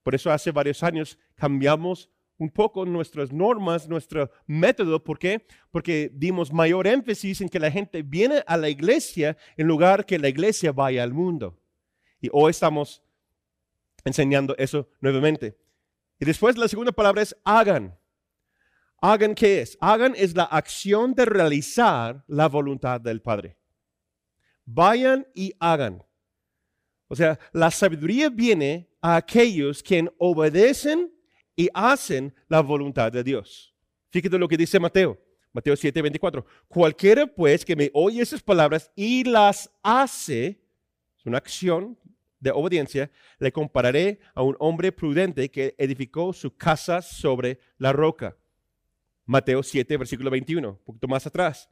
Por 0.04 0.16
eso 0.16 0.32
hace 0.32 0.52
varios 0.52 0.84
años 0.84 1.18
cambiamos 1.36 2.10
un 2.38 2.50
poco 2.50 2.86
nuestras 2.86 3.32
normas, 3.32 3.88
nuestro 3.88 4.32
método. 4.48 5.04
¿Por 5.04 5.20
qué? 5.20 5.46
Porque 5.72 6.10
dimos 6.14 6.52
mayor 6.52 6.88
énfasis 6.88 7.42
en 7.42 7.50
que 7.50 7.60
la 7.60 7.70
gente 7.70 8.02
viene 8.02 8.44
a 8.48 8.58
la 8.58 8.70
iglesia 8.70 9.38
en 9.58 9.68
lugar 9.68 10.06
que 10.06 10.18
la 10.18 10.30
iglesia 10.30 10.72
vaya 10.72 11.04
al 11.04 11.14
mundo. 11.14 11.60
Y 12.22 12.30
hoy 12.32 12.52
estamos 12.52 13.04
enseñando 14.06 14.56
eso 14.58 14.90
nuevamente. 15.02 15.58
Y 16.20 16.26
después 16.26 16.58
la 16.58 16.68
segunda 16.68 16.92
palabra 16.92 17.22
es 17.22 17.36
hagan. 17.44 17.98
Hagan 19.02 19.36
qué 19.36 19.62
es? 19.62 19.78
Hagan 19.80 20.14
es 20.16 20.36
la 20.36 20.44
acción 20.44 21.14
de 21.14 21.26
realizar 21.26 22.24
la 22.28 22.48
voluntad 22.48 23.00
del 23.00 23.22
Padre. 23.22 23.58
Vayan 24.66 25.28
y 25.34 25.54
hagan. 25.60 26.04
O 27.10 27.16
sea, 27.16 27.38
la 27.52 27.72
sabiduría 27.72 28.30
viene 28.30 28.88
a 29.02 29.18
aquellos 29.18 29.84
quien 29.84 30.10
obedecen 30.20 31.12
y 31.56 31.68
hacen 31.74 32.34
la 32.48 32.62
voluntad 32.62 33.12
de 33.12 33.24
Dios. 33.24 33.76
Fíjate 34.10 34.38
lo 34.38 34.48
que 34.48 34.56
dice 34.56 34.80
Mateo, 34.80 35.20
Mateo 35.52 35.76
7, 35.76 36.02
24. 36.02 36.46
Cualquiera 36.68 37.28
pues 37.28 37.66
que 37.66 37.76
me 37.76 37.90
oye 37.94 38.22
esas 38.22 38.42
palabras 38.42 38.92
y 38.96 39.24
las 39.24 39.72
hace, 39.82 40.62
es 41.18 41.26
una 41.26 41.40
acción 41.40 41.98
de 42.40 42.52
obediencia, 42.52 43.12
le 43.40 43.52
compararé 43.52 44.20
a 44.36 44.44
un 44.44 44.56
hombre 44.60 44.92
prudente 44.92 45.50
que 45.50 45.76
edificó 45.78 46.32
su 46.32 46.56
casa 46.56 47.02
sobre 47.02 47.60
la 47.78 47.92
roca. 47.92 48.38
Mateo 49.26 49.64
7, 49.64 49.98
versículo 49.98 50.30
21, 50.30 50.70
un 50.70 50.78
poquito 50.78 51.08
más 51.08 51.26
atrás. 51.28 51.70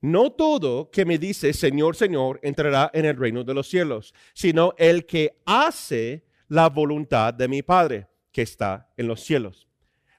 No 0.00 0.30
todo 0.30 0.90
que 0.90 1.04
me 1.04 1.18
dice 1.18 1.52
Señor, 1.52 1.96
Señor 1.96 2.38
entrará 2.42 2.90
en 2.94 3.04
el 3.04 3.16
reino 3.16 3.44
de 3.44 3.54
los 3.54 3.68
cielos, 3.68 4.14
sino 4.32 4.74
el 4.78 5.06
que 5.06 5.40
hace 5.44 6.24
la 6.48 6.68
voluntad 6.68 7.34
de 7.34 7.48
mi 7.48 7.62
Padre 7.62 8.08
que 8.32 8.42
está 8.42 8.92
en 8.96 9.08
los 9.08 9.20
cielos. 9.22 9.68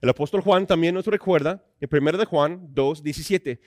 El 0.02 0.10
apóstol 0.10 0.42
Juan 0.42 0.66
también 0.66 0.96
nos 0.96 1.06
recuerda 1.06 1.64
en 1.80 1.90
1 1.92 2.18
de 2.18 2.26
Juan 2.26 2.68
2, 2.72 3.04
17, 3.04 3.62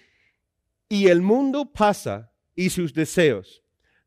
y 0.88 1.08
el 1.08 1.22
mundo 1.22 1.72
pasa 1.72 2.30
y 2.54 2.70
sus 2.70 2.92
deseos, 2.92 3.62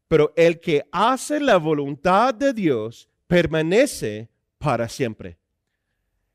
pero 0.08 0.34
el 0.36 0.60
que 0.60 0.88
hace 0.92 1.40
la 1.40 1.58
voluntad 1.58 2.34
de 2.34 2.54
Dios 2.54 3.10
permanece 3.28 4.30
para 4.58 4.88
siempre. 4.88 5.38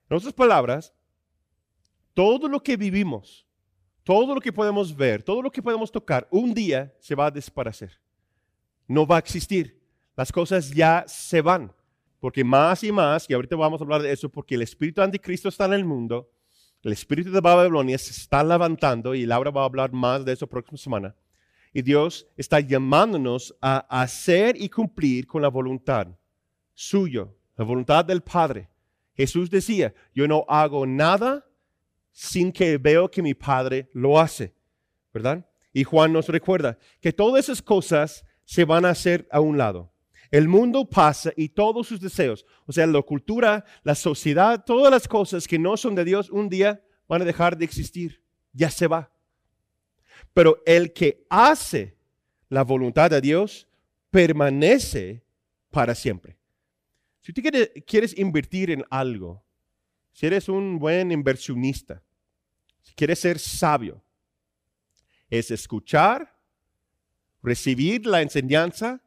En 0.09 0.17
otras 0.17 0.33
palabras, 0.33 0.93
todo 2.15 2.49
lo 2.49 2.63
que 2.63 2.77
vivimos, 2.77 3.47
todo 4.11 4.35
lo 4.35 4.41
que 4.41 4.53
podemos 4.53 4.97
ver, 4.97 5.23
todo 5.23 5.41
lo 5.41 5.53
que 5.53 5.63
podemos 5.63 5.93
tocar, 5.93 6.27
un 6.33 6.53
día 6.53 6.93
se 6.99 7.15
va 7.15 7.27
a 7.27 7.31
desaparecer. 7.31 7.97
No 8.89 9.07
va 9.07 9.15
a 9.15 9.19
existir. 9.21 9.81
Las 10.17 10.33
cosas 10.33 10.69
ya 10.73 11.05
se 11.07 11.41
van. 11.41 11.73
Porque 12.19 12.43
más 12.43 12.83
y 12.83 12.91
más, 12.91 13.31
y 13.31 13.35
ahorita 13.35 13.55
vamos 13.55 13.81
a 13.81 13.85
hablar 13.85 14.03
de 14.03 14.11
eso, 14.11 14.29
porque 14.29 14.57
el 14.57 14.63
espíritu 14.63 15.01
anticristo 15.01 15.49
está 15.49 15.67
en 15.67 15.75
el 15.75 15.85
mundo, 15.85 16.29
el 16.83 16.93
espíritu 16.93 17.31
de 17.31 17.41
Babilonia 17.41 17.97
se 17.99 18.11
está 18.11 18.43
levantando, 18.43 19.15
y 19.15 19.27
Laura 19.27 19.53
va 19.53 19.63
a 19.63 19.67
hablar 19.67 19.93
más 19.93 20.25
de 20.25 20.33
eso 20.33 20.49
próxima 20.49 20.77
semana. 20.77 21.15
Y 21.73 21.81
Dios 21.81 22.27
está 22.37 22.59
llamándonos 22.59 23.57
a 23.61 23.87
hacer 24.03 24.61
y 24.61 24.69
cumplir 24.69 25.29
con 25.29 25.41
la 25.41 25.49
voluntad 25.51 26.09
suyo, 26.75 27.37
la 27.57 27.65
voluntad 27.65 28.05
del 28.05 28.23
Padre. 28.23 28.71
Jesús 29.15 29.49
decía, 29.51 29.95
yo 30.13 30.27
no 30.27 30.45
hago 30.49 30.85
nada 30.85 31.47
sin 32.13 32.53
que 32.53 32.79
veo 32.79 33.11
que 33.11 33.23
mi 33.23 33.35
Padre 33.35 33.89
lo 33.93 34.21
hace, 34.21 34.55
¿verdad? 35.13 35.47
Y 35.73 35.85
Juan 35.85 36.13
nos 36.13 36.29
recuerda 36.29 36.79
que 37.01 37.13
todas 37.13 37.45
esas 37.45 37.63
cosas 37.63 38.25
se 38.45 38.65
van 38.65 38.85
a 38.85 38.91
hacer 38.91 39.29
a 39.31 39.41
un 39.41 39.57
lado. 39.57 39.93
El 40.31 40.49
mundo 40.49 40.89
pasa 40.89 41.33
y 41.37 41.49
todos 41.49 41.89
sus 41.89 42.01
deseos, 42.01 42.47
o 42.67 42.73
sea, 42.73 42.87
la 42.87 43.03
cultura, 43.03 43.65
la 43.83 43.95
sociedad, 43.95 44.65
todas 44.65 44.91
las 44.91 45.09
cosas 45.09 45.47
que 45.47 45.59
no 45.59 45.77
son 45.77 45.95
de 45.95 46.05
Dios, 46.05 46.31
un 46.31 46.49
día 46.49 46.85
van 47.09 47.23
a 47.23 47.25
dejar 47.25 47.57
de 47.57 47.65
existir. 47.65 48.23
Ya 48.53 48.71
se 48.71 48.87
va. 48.87 49.13
Pero 50.33 50.63
el 50.67 50.93
que 50.93 51.27
hace 51.29 51.97
la 52.49 52.63
voluntad 52.63 53.11
de 53.11 53.21
Dios 53.21 53.69
permanece 54.11 55.25
para 55.71 55.95
siempre. 55.95 56.37
Si 57.23 57.33
tú 57.33 57.43
quieres, 57.43 57.71
quieres 57.87 58.17
invertir 58.19 58.71
en 58.71 58.85
algo, 58.91 59.45
si 60.13 60.27
eres 60.27 60.49
un 60.49 60.79
buen 60.79 61.13
inversionista, 61.13 62.03
si 62.83 62.95
quieres 62.95 63.19
ser 63.19 63.39
sabio, 63.39 64.03
es 65.29 65.51
escuchar, 65.51 66.37
recibir 67.43 68.07
la 68.07 68.23
enseñanza 68.23 69.01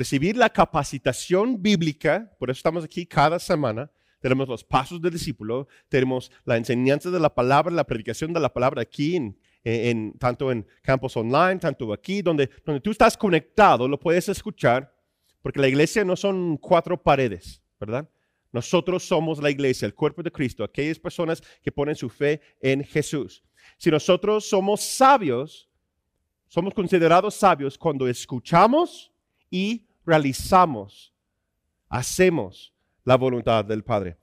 recibir 0.00 0.34
la 0.34 0.48
capacitación 0.48 1.60
bíblica, 1.62 2.34
por 2.38 2.48
eso 2.48 2.58
estamos 2.58 2.84
aquí 2.84 3.04
cada 3.04 3.38
semana, 3.38 3.90
tenemos 4.20 4.48
los 4.48 4.64
pasos 4.64 5.00
del 5.00 5.12
discípulo, 5.12 5.68
tenemos 5.90 6.32
la 6.44 6.56
enseñanza 6.56 7.10
de 7.10 7.20
la 7.20 7.34
palabra, 7.34 7.70
la 7.70 7.84
predicación 7.84 8.32
de 8.32 8.40
la 8.40 8.50
palabra 8.50 8.80
aquí, 8.80 9.16
en, 9.62 10.12
tanto 10.18 10.50
en 10.52 10.66
campos 10.80 11.16
online, 11.18 11.58
tanto 11.58 11.92
aquí, 11.92 12.22
donde, 12.22 12.48
donde 12.64 12.80
tú 12.80 12.90
estás 12.90 13.14
conectado, 13.14 13.86
lo 13.86 14.00
puedes 14.00 14.26
escuchar, 14.30 14.90
porque 15.42 15.60
la 15.60 15.68
iglesia 15.68 16.02
no 16.02 16.16
son 16.16 16.56
cuatro 16.56 17.02
paredes, 17.02 17.62
¿verdad? 17.78 18.08
Nosotros 18.52 19.04
somos 19.04 19.40
la 19.40 19.50
iglesia, 19.50 19.86
el 19.86 19.94
cuerpo 19.94 20.22
de 20.22 20.32
Cristo, 20.32 20.64
aquellas 20.64 20.98
personas 20.98 21.42
que 21.62 21.70
ponen 21.70 21.94
su 21.94 22.08
fe 22.08 22.40
en 22.60 22.82
Jesús. 22.82 23.42
Si 23.78 23.90
nosotros 23.90 24.48
somos 24.48 24.80
sabios, 24.80 25.68
somos 26.48 26.74
considerados 26.74 27.34
sabios 27.34 27.78
cuando 27.78 28.08
escuchamos, 28.08 29.10
y 29.50 29.86
realizamos, 30.06 31.12
hacemos 31.88 32.72
la 33.04 33.16
voluntad 33.16 33.64
del 33.64 33.82
Padre. 33.82 34.16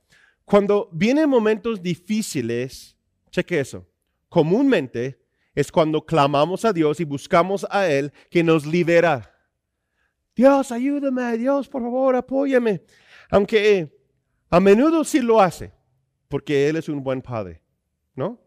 Cuando 0.45 0.89
vienen 0.93 1.29
momentos 1.29 1.81
difíciles, 1.81 2.97
cheque 3.29 3.59
eso, 3.59 3.85
comúnmente 4.29 5.21
es 5.53 5.71
cuando 5.71 6.05
clamamos 6.05 6.63
a 6.63 6.71
Dios 6.71 6.99
y 6.99 7.03
buscamos 7.03 7.67
a 7.69 7.87
Él 7.87 8.13
que 8.29 8.43
nos 8.43 8.65
libera. 8.65 9.33
Dios, 10.35 10.71
ayúdame, 10.71 11.37
Dios, 11.37 11.67
por 11.67 11.81
favor, 11.81 12.15
apóyame. 12.15 12.83
Aunque 13.29 13.96
a 14.49 14.59
menudo 14.59 15.03
sí 15.03 15.21
lo 15.21 15.41
hace, 15.41 15.71
porque 16.27 16.69
Él 16.69 16.77
es 16.77 16.89
un 16.89 17.03
buen 17.03 17.21
Padre, 17.21 17.61
¿no? 18.15 18.39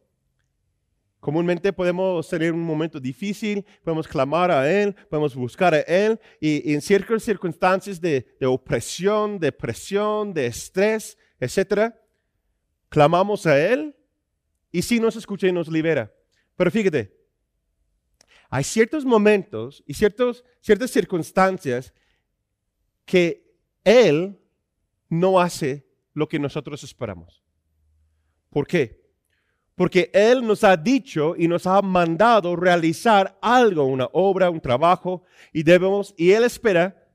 Comúnmente 1.21 1.71
podemos 1.75 2.27
tener 2.31 2.53
un 2.53 2.63
momento 2.63 2.99
difícil, 2.99 3.67
podemos 3.85 4.09
clamar 4.09 4.51
a 4.51 4.71
Él, 4.71 4.95
podemos 5.11 5.35
buscar 5.35 5.75
a 5.75 5.81
Él 5.81 6.19
y, 6.41 6.73
en 6.73 6.81
ciertas 6.81 7.23
circunstancias 7.23 8.01
de, 8.01 8.27
opresión, 8.47 9.39
de 9.39 9.53
presión, 9.53 10.33
de 10.33 10.47
estrés, 10.47 11.19
etc., 11.39 11.95
clamamos 12.89 13.45
a 13.45 13.61
Él 13.61 13.95
y 14.73 14.81
sí 14.81 14.99
nos 14.99 15.15
escucha 15.15 15.47
y 15.47 15.53
nos 15.53 15.69
libera. 15.69 16.11
Pero 16.57 16.71
fíjate, 16.71 17.15
hay 18.49 18.65
ciertos 18.65 19.05
momentos 19.05 19.85
y 19.87 19.93
ciertos, 19.93 20.43
ciertas 20.63 20.91
circunstancias 20.91 21.93
que 23.05 23.47
Él 23.85 24.41
no 25.11 25.39
hace 25.39 25.90
lo 26.15 26.29
que 26.29 26.39
nosotros 26.39 26.83
esperamos. 26.83 27.43
¿Por 28.51 28.67
qué? 28.67 29.01
Porque 29.75 30.11
Él 30.13 30.47
nos 30.47 30.65
ha 30.65 30.77
dicho 30.77 31.35
y 31.37 31.49
nos 31.49 31.67
ha 31.67 31.81
mandado 31.81 32.55
realizar 32.57 33.39
algo, 33.41 33.85
una 33.85 34.09
obra, 34.13 34.51
un 34.51 34.61
trabajo, 34.61 35.25
y 35.53 35.63
debemos, 35.63 36.15
y 36.19 36.33
Él 36.33 36.45
espera 36.45 37.09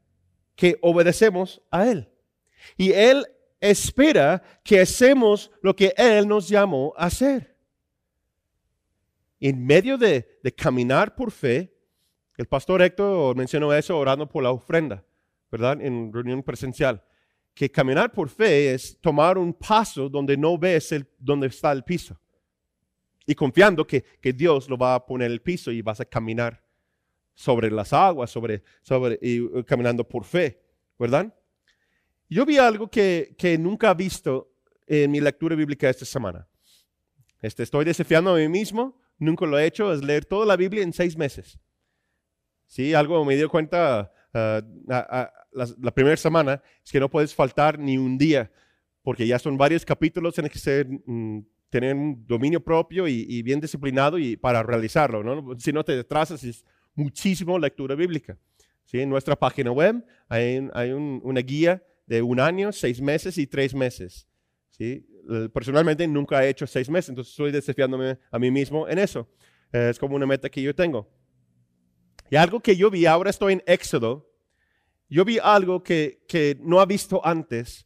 que 0.56 0.78
obedecemos 0.82 1.62
a 1.70 1.88
Él. 1.88 2.10
Y 2.78 2.92
Él 2.92 3.28
espera 3.60 4.42
que 4.64 4.82
hacemos 4.82 5.52
lo 5.62 5.76
que 5.76 5.94
Él 5.98 6.28
nos 6.28 6.48
llamó 6.48 6.94
a 6.98 7.06
hacer. 7.06 7.56
En 9.40 9.64
medio 9.64 9.98
de, 9.98 10.40
de 10.42 10.52
caminar 10.54 11.14
por 11.14 11.30
fe, 11.32 11.76
el 12.38 12.48
pastor 12.48 12.82
Héctor 12.82 13.36
mencionó 13.36 13.74
eso 13.74 13.98
orando 13.98 14.28
por 14.28 14.44
la 14.44 14.52
ofrenda, 14.52 15.04
¿verdad? 15.52 15.80
En 15.82 16.12
reunión 16.12 16.42
presencial. 16.42 17.04
Que 17.56 17.72
caminar 17.72 18.12
por 18.12 18.30
fe 18.30 18.76
es 18.76 19.00
tomar 19.02 19.40
un 19.40 19.52
paso 19.54 20.10
donde 20.10 20.38
no 20.38 20.58
ves 20.58 20.92
el, 20.92 21.08
donde 21.18 21.48
está 21.48 21.72
el 21.72 21.84
piso 21.84 22.20
y 23.26 23.36
confiando 23.36 23.86
que, 23.86 24.04
Dios 24.22 24.70
lo 24.70 24.78
va 24.78 24.96
a 24.96 25.06
poner 25.06 25.32
el 25.32 25.42
piso 25.42 25.72
y 25.72 25.82
vas 25.82 26.00
a 26.00 26.06
caminar 26.06 26.64
sobre 27.34 27.72
las 27.72 27.92
aguas, 27.92 28.30
sobre, 28.30 28.64
sobre, 28.82 29.20
y 29.22 29.40
uh, 29.40 29.64
caminando 29.66 30.08
por 30.08 30.24
fe, 30.24 30.62
¿verdad? 30.98 31.34
Yo 32.30 32.46
vi 32.46 32.58
algo 32.58 32.90
que, 32.90 33.36
nunca 33.60 33.92
he 33.92 33.96
visto 33.96 34.54
en 34.88 35.12
mi 35.12 35.20
lectura 35.20 35.56
bíblica 35.56 35.90
esta 35.90 36.06
semana. 36.06 36.48
Este, 37.42 37.64
estoy 37.64 37.84
desafiando 37.86 38.34
a 38.34 38.38
mí 38.38 38.48
mismo, 38.48 39.00
nunca 39.18 39.46
lo 39.46 39.58
he 39.58 39.66
hecho, 39.66 39.92
es 39.92 40.04
leer 40.04 40.26
toda 40.26 40.46
la 40.46 40.56
Biblia 40.56 40.84
en 40.84 40.94
seis 40.94 41.18
meses. 41.18 41.60
Sí, 42.68 42.94
algo 42.94 43.24
me 43.26 43.36
dio 43.36 43.50
cuenta 43.50 44.12
uh, 44.36 44.62
la, 44.86 45.92
primera 45.94 46.18
semana, 46.18 46.62
es 46.84 46.92
que 46.92 47.00
no 47.00 47.10
puedes 47.10 47.34
faltar 47.34 47.80
ni 47.80 47.98
un 47.98 48.18
día, 48.18 48.52
porque 49.02 49.26
ya 49.26 49.40
son 49.40 49.58
varios 49.58 49.86
capítulos, 49.86 50.34
tienes 50.36 50.52
que 50.52 50.60
ser 50.60 50.88
mm, 50.88 51.46
tener 51.70 51.96
un 51.96 52.26
dominio 52.26 52.64
propio 52.64 53.08
y, 53.08 53.42
bien 53.42 53.60
disciplinado 53.60 54.18
y 54.18 54.38
para 54.38 54.64
realizarlo. 54.64 55.24
¿no? 55.24 55.58
Si 55.60 55.74
no 55.74 55.84
te 55.84 55.96
retrasas, 55.96 56.44
es 56.44 56.66
muchísimo 56.94 57.60
lectura 57.60 57.96
bíblica. 57.96 58.38
¿sí? 58.86 59.02
En 59.02 59.10
nuestra 59.10 59.36
página 59.36 59.72
web 59.72 60.06
hay, 60.30 60.70
hay 60.74 60.92
una 60.92 61.42
guía 61.42 61.84
de 62.06 62.22
un 62.22 62.40
año, 62.40 62.72
seis 62.72 63.02
meses 63.02 63.38
y 63.38 63.48
tres 63.48 63.74
meses. 63.74 64.28
¿sí? 64.70 65.06
Personalmente 65.54 66.08
nunca 66.08 66.46
he 66.46 66.50
hecho 66.50 66.68
seis 66.68 66.90
meses, 66.90 67.10
entonces 67.10 67.32
estoy 67.32 67.52
desafiándome 67.52 68.18
a 68.32 68.40
mí 68.40 68.52
mismo 68.52 68.88
en 68.88 69.00
eso. 69.00 69.28
Es 69.72 70.00
como 70.00 70.16
una 70.16 70.26
meta 70.26 70.50
que 70.50 70.62
yo 70.62 70.74
tengo. 70.74 71.10
Y 72.30 72.38
algo 72.38 72.60
que 72.60 72.76
yo 72.76 72.90
vi, 72.90 73.06
ahora 73.06 73.30
estoy 73.30 73.54
en 73.54 73.64
Éxodo, 73.66 74.25
yo 75.10 75.24
vi 75.26 75.40
algo 75.40 75.84
que, 75.84 76.24
que 76.28 76.58
no 76.62 76.80
ha 76.80 76.86
visto 76.86 77.22
antes 77.26 77.86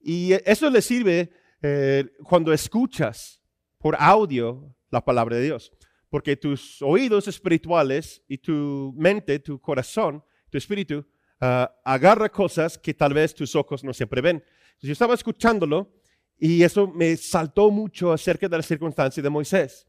y 0.00 0.32
eso 0.44 0.70
le 0.70 0.80
sirve 0.80 1.30
eh, 1.60 2.06
cuando 2.22 2.52
escuchas 2.52 3.40
por 3.78 3.96
audio 3.98 4.74
la 4.90 5.04
palabra 5.04 5.36
de 5.36 5.44
Dios. 5.44 5.72
Porque 6.08 6.36
tus 6.36 6.80
oídos 6.80 7.28
espirituales 7.28 8.22
y 8.28 8.38
tu 8.38 8.94
mente, 8.96 9.38
tu 9.40 9.60
corazón, 9.60 10.24
tu 10.48 10.56
espíritu, 10.56 11.04
uh, 11.40 11.66
agarra 11.84 12.30
cosas 12.30 12.78
que 12.78 12.94
tal 12.94 13.12
vez 13.12 13.34
tus 13.34 13.54
ojos 13.54 13.84
no 13.84 13.92
siempre 13.92 14.22
ven. 14.22 14.42
yo 14.80 14.92
estaba 14.92 15.12
escuchándolo 15.12 15.92
y 16.38 16.62
eso 16.62 16.88
me 16.88 17.16
saltó 17.16 17.70
mucho 17.70 18.12
acerca 18.12 18.48
de 18.48 18.56
la 18.56 18.62
circunstancia 18.62 19.22
de 19.22 19.28
Moisés. 19.28 19.86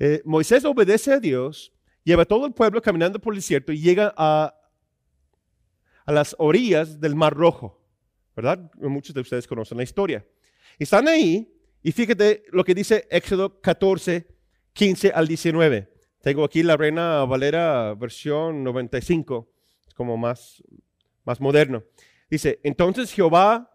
Eh, 0.00 0.22
Moisés 0.24 0.64
obedece 0.64 1.12
a 1.12 1.20
Dios, 1.20 1.72
lleva 2.02 2.24
todo 2.24 2.46
el 2.46 2.52
pueblo 2.52 2.80
caminando 2.80 3.20
por 3.20 3.34
el 3.34 3.38
desierto 3.38 3.72
y 3.72 3.80
llega 3.80 4.12
a, 4.16 4.54
a 6.08 6.12
las 6.12 6.34
orillas 6.38 6.98
del 7.02 7.14
Mar 7.14 7.34
Rojo, 7.34 7.78
¿verdad? 8.34 8.70
Muchos 8.76 9.14
de 9.14 9.20
ustedes 9.20 9.46
conocen 9.46 9.76
la 9.76 9.84
historia. 9.84 10.26
Están 10.78 11.06
ahí 11.06 11.54
y 11.82 11.92
fíjate 11.92 12.44
lo 12.50 12.64
que 12.64 12.74
dice 12.74 13.06
Éxodo 13.10 13.60
14, 13.60 14.26
15 14.72 15.10
al 15.10 15.28
19. 15.28 15.92
Tengo 16.22 16.44
aquí 16.44 16.62
la 16.62 16.78
Reina 16.78 17.22
Valera 17.26 17.92
versión 17.92 18.64
95, 18.64 19.50
es 19.86 19.92
como 19.92 20.16
más, 20.16 20.62
más 21.26 21.42
moderno. 21.42 21.84
Dice, 22.30 22.58
entonces 22.62 23.12
Jehová 23.12 23.70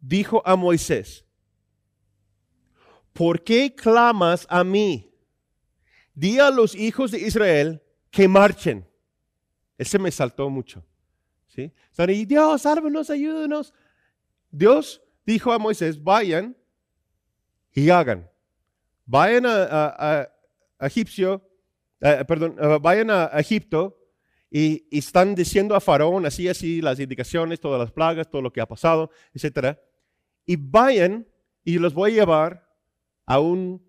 dijo 0.00 0.40
a 0.44 0.54
Moisés, 0.54 1.26
¿por 3.12 3.42
qué 3.42 3.74
clamas 3.74 4.46
a 4.48 4.62
mí? 4.62 5.12
Di 6.14 6.38
a 6.38 6.48
los 6.52 6.76
hijos 6.76 7.10
de 7.10 7.18
Israel 7.18 7.82
que 8.12 8.28
marchen. 8.28 8.88
Ese 9.76 9.98
me 9.98 10.12
saltó 10.12 10.48
mucho. 10.48 10.84
¿Sí? 11.54 11.72
Y 12.08 12.24
Dios, 12.24 12.62
sálvanos, 12.62 13.10
ayúdanos. 13.10 13.74
Dios 14.50 15.02
dijo 15.24 15.52
a 15.52 15.58
Moisés, 15.58 16.02
vayan 16.02 16.56
y 17.74 17.90
hagan. 17.90 18.28
Vayan 19.06 19.44
a, 19.46 20.28
Egipcio, 20.80 21.48
eh, 22.00 22.24
perdón, 22.26 22.56
eh, 22.60 22.78
vayan 22.80 23.10
a 23.10 23.26
Egipto 23.38 23.96
y, 24.50 24.84
están 24.90 25.34
diciendo 25.34 25.74
a 25.74 25.80
Faraón 25.80 26.26
así, 26.26 26.48
así, 26.48 26.80
las 26.80 26.98
indicaciones, 26.98 27.60
todas 27.60 27.78
las 27.78 27.92
plagas, 27.92 28.28
todo 28.28 28.42
lo 28.42 28.52
que 28.52 28.60
ha 28.60 28.66
pasado, 28.66 29.10
etc. 29.32 29.78
Y 30.44 30.56
vayan 30.56 31.26
y 31.64 31.78
los 31.78 31.94
voy 31.94 32.12
a 32.12 32.14
llevar 32.14 32.68
a 33.26 33.38
un 33.38 33.80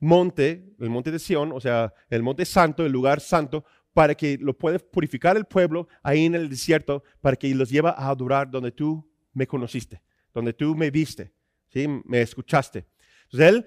monte, 0.00 0.74
el 0.78 0.90
monte 0.90 1.10
de 1.10 1.18
Sión, 1.18 1.52
o 1.52 1.60
sea, 1.60 1.92
el 2.10 2.22
monte 2.22 2.44
santo, 2.44 2.84
el 2.84 2.92
lugar 2.92 3.20
santo, 3.20 3.64
para 3.96 4.14
que 4.14 4.36
lo 4.36 4.52
pueda 4.52 4.78
purificar 4.78 5.38
el 5.38 5.46
pueblo 5.46 5.88
ahí 6.02 6.26
en 6.26 6.34
el 6.34 6.50
desierto, 6.50 7.02
para 7.22 7.34
que 7.34 7.54
los 7.54 7.70
lleve 7.70 7.88
a 7.88 8.08
adorar 8.10 8.50
donde 8.50 8.70
tú 8.70 9.10
me 9.32 9.46
conociste, 9.46 10.02
donde 10.34 10.52
tú 10.52 10.74
me 10.74 10.90
viste, 10.90 11.32
¿sí? 11.72 11.86
me 12.04 12.20
escuchaste. 12.20 12.86
Entonces 13.24 13.48
Él 13.48 13.64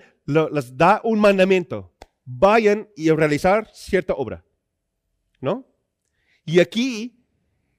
les 0.53 0.77
da 0.77 1.01
un 1.03 1.19
mandamiento, 1.19 1.95
vayan 2.25 2.87
y 2.95 3.09
realizar 3.09 3.71
cierta 3.73 4.13
obra, 4.13 4.45
¿no? 5.41 5.65
Y 6.45 6.59
aquí, 6.59 7.25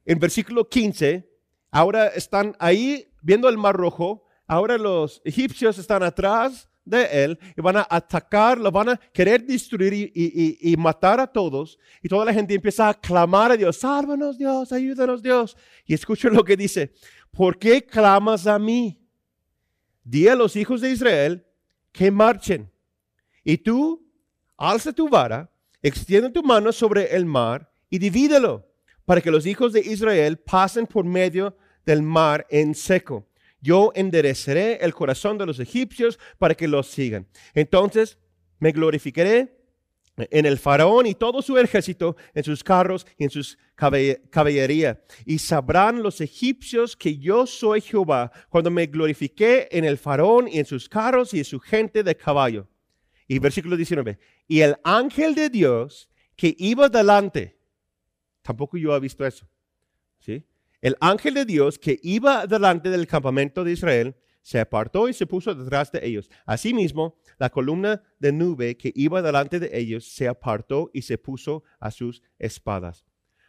en 0.04 0.18
versículo 0.18 0.68
15, 0.68 1.30
ahora 1.70 2.08
están 2.08 2.56
ahí 2.58 3.12
viendo 3.22 3.48
el 3.48 3.58
mar 3.58 3.76
rojo, 3.76 4.24
ahora 4.48 4.76
los 4.76 5.22
egipcios 5.24 5.78
están 5.78 6.02
atrás 6.02 6.68
de 6.90 7.24
él 7.24 7.38
y 7.56 7.60
van 7.60 7.76
a 7.76 7.86
atacar, 7.88 8.58
lo 8.58 8.70
van 8.70 8.90
a 8.90 8.96
querer 9.12 9.46
destruir 9.46 10.12
y, 10.14 10.76
matar 10.76 11.20
a 11.20 11.26
todos. 11.26 11.78
Y 12.02 12.08
toda 12.08 12.24
la 12.24 12.34
gente 12.34 12.54
empieza 12.54 12.88
a 12.88 12.94
clamar 12.94 13.52
a 13.52 13.56
Dios, 13.56 13.78
sálvanos 13.78 14.36
Dios, 14.36 14.72
ayúdanos 14.72 15.22
Dios. 15.22 15.56
Y 15.86 15.94
escuchen 15.94 16.34
lo 16.34 16.44
que 16.44 16.56
dice, 16.56 16.92
¿por 17.30 17.58
qué 17.58 17.84
clamas 17.84 18.46
a 18.46 18.58
mí? 18.58 19.00
Di 20.04 20.28
a 20.28 20.34
los 20.34 20.56
hijos 20.56 20.80
de 20.80 20.90
Israel 20.90 21.46
que 21.92 22.10
marchen. 22.10 22.70
Y 23.44 23.58
tú, 23.58 24.06
alza 24.56 24.92
tu 24.92 25.08
vara, 25.08 25.50
extiende 25.80 26.30
tu 26.30 26.42
mano 26.42 26.72
sobre 26.72 27.14
el 27.14 27.24
mar 27.24 27.72
y 27.88 27.98
divídelo 27.98 28.66
para 29.04 29.20
que 29.20 29.30
los 29.30 29.46
hijos 29.46 29.72
de 29.72 29.80
Israel 29.80 30.38
pasen 30.38 30.86
por 30.86 31.04
medio 31.04 31.56
del 31.86 32.02
mar 32.02 32.46
en 32.50 32.74
seco 32.74 33.29
yo 33.60 33.92
endereceré 33.94 34.78
el 34.82 34.94
corazón 34.94 35.38
de 35.38 35.46
los 35.46 35.60
egipcios 35.60 36.18
para 36.38 36.54
que 36.54 36.68
los 36.68 36.86
sigan. 36.86 37.26
Entonces 37.54 38.18
me 38.58 38.72
glorificaré 38.72 39.60
en 40.16 40.46
el 40.46 40.58
faraón 40.58 41.06
y 41.06 41.14
todo 41.14 41.40
su 41.40 41.56
ejército, 41.56 42.16
en 42.34 42.44
sus 42.44 42.62
carros 42.62 43.06
y 43.16 43.24
en 43.24 43.30
sus 43.30 43.58
caballería. 43.74 45.02
Y 45.24 45.38
sabrán 45.38 46.02
los 46.02 46.20
egipcios 46.20 46.96
que 46.96 47.16
yo 47.16 47.46
soy 47.46 47.80
Jehová 47.80 48.30
cuando 48.48 48.70
me 48.70 48.86
glorifiqué 48.86 49.68
en 49.70 49.84
el 49.84 49.96
faraón 49.96 50.48
y 50.48 50.58
en 50.58 50.66
sus 50.66 50.88
carros 50.88 51.32
y 51.32 51.38
en 51.38 51.44
su 51.44 51.58
gente 51.60 52.02
de 52.02 52.16
caballo. 52.16 52.68
Y 53.26 53.38
versículo 53.38 53.76
19. 53.76 54.18
Y 54.48 54.60
el 54.60 54.76
ángel 54.84 55.34
de 55.34 55.48
Dios 55.48 56.10
que 56.36 56.54
iba 56.58 56.88
delante, 56.88 57.58
tampoco 58.42 58.76
yo 58.76 58.94
he 58.94 59.00
visto 59.00 59.24
eso. 59.24 59.48
¿sí? 60.18 60.44
El 60.80 60.96
ángel 61.00 61.34
de 61.34 61.44
Dios 61.44 61.78
que 61.78 61.98
iba 62.02 62.46
delante 62.46 62.90
del 62.90 63.06
campamento 63.06 63.64
de 63.64 63.72
Israel 63.72 64.16
se 64.42 64.58
apartó 64.58 65.08
y 65.08 65.12
se 65.12 65.26
puso 65.26 65.54
detrás 65.54 65.92
de 65.92 66.00
ellos. 66.02 66.30
Asimismo, 66.46 67.16
la 67.38 67.50
columna 67.50 68.02
de 68.18 68.32
nube 68.32 68.76
que 68.76 68.92
iba 68.94 69.20
delante 69.20 69.60
de 69.60 69.70
ellos 69.72 70.06
se 70.12 70.28
apartó 70.28 70.90
y 70.94 71.02
se 71.02 71.18
puso 71.18 71.62
a 71.78 71.90
sus 71.90 72.22
espadas. 72.38 73.04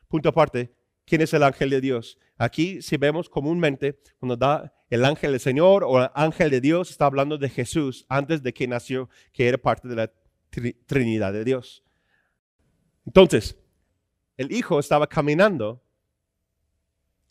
Punto 0.07 0.29
aparte, 0.29 0.75
¿quién 1.05 1.21
es 1.21 1.33
el 1.33 1.43
ángel 1.43 1.69
de 1.69 1.79
Dios? 1.79 2.17
Aquí, 2.37 2.81
si 2.81 2.97
vemos 2.97 3.29
comúnmente, 3.29 3.99
cuando 4.19 4.35
da 4.35 4.73
el 4.89 5.05
ángel 5.05 5.31
del 5.31 5.39
Señor 5.39 5.85
o 5.85 6.01
el 6.01 6.09
ángel 6.13 6.51
de 6.51 6.59
Dios, 6.59 6.91
está 6.91 7.05
hablando 7.05 7.37
de 7.37 7.49
Jesús 7.49 8.05
antes 8.09 8.43
de 8.43 8.53
que 8.53 8.67
nació, 8.67 9.09
que 9.31 9.47
era 9.47 9.57
parte 9.57 9.87
de 9.87 9.95
la 9.95 10.11
Trinidad 10.85 11.31
de 11.31 11.45
Dios. 11.45 11.83
Entonces, 13.05 13.57
el 14.35 14.51
Hijo 14.51 14.79
estaba 14.79 15.07
caminando 15.07 15.81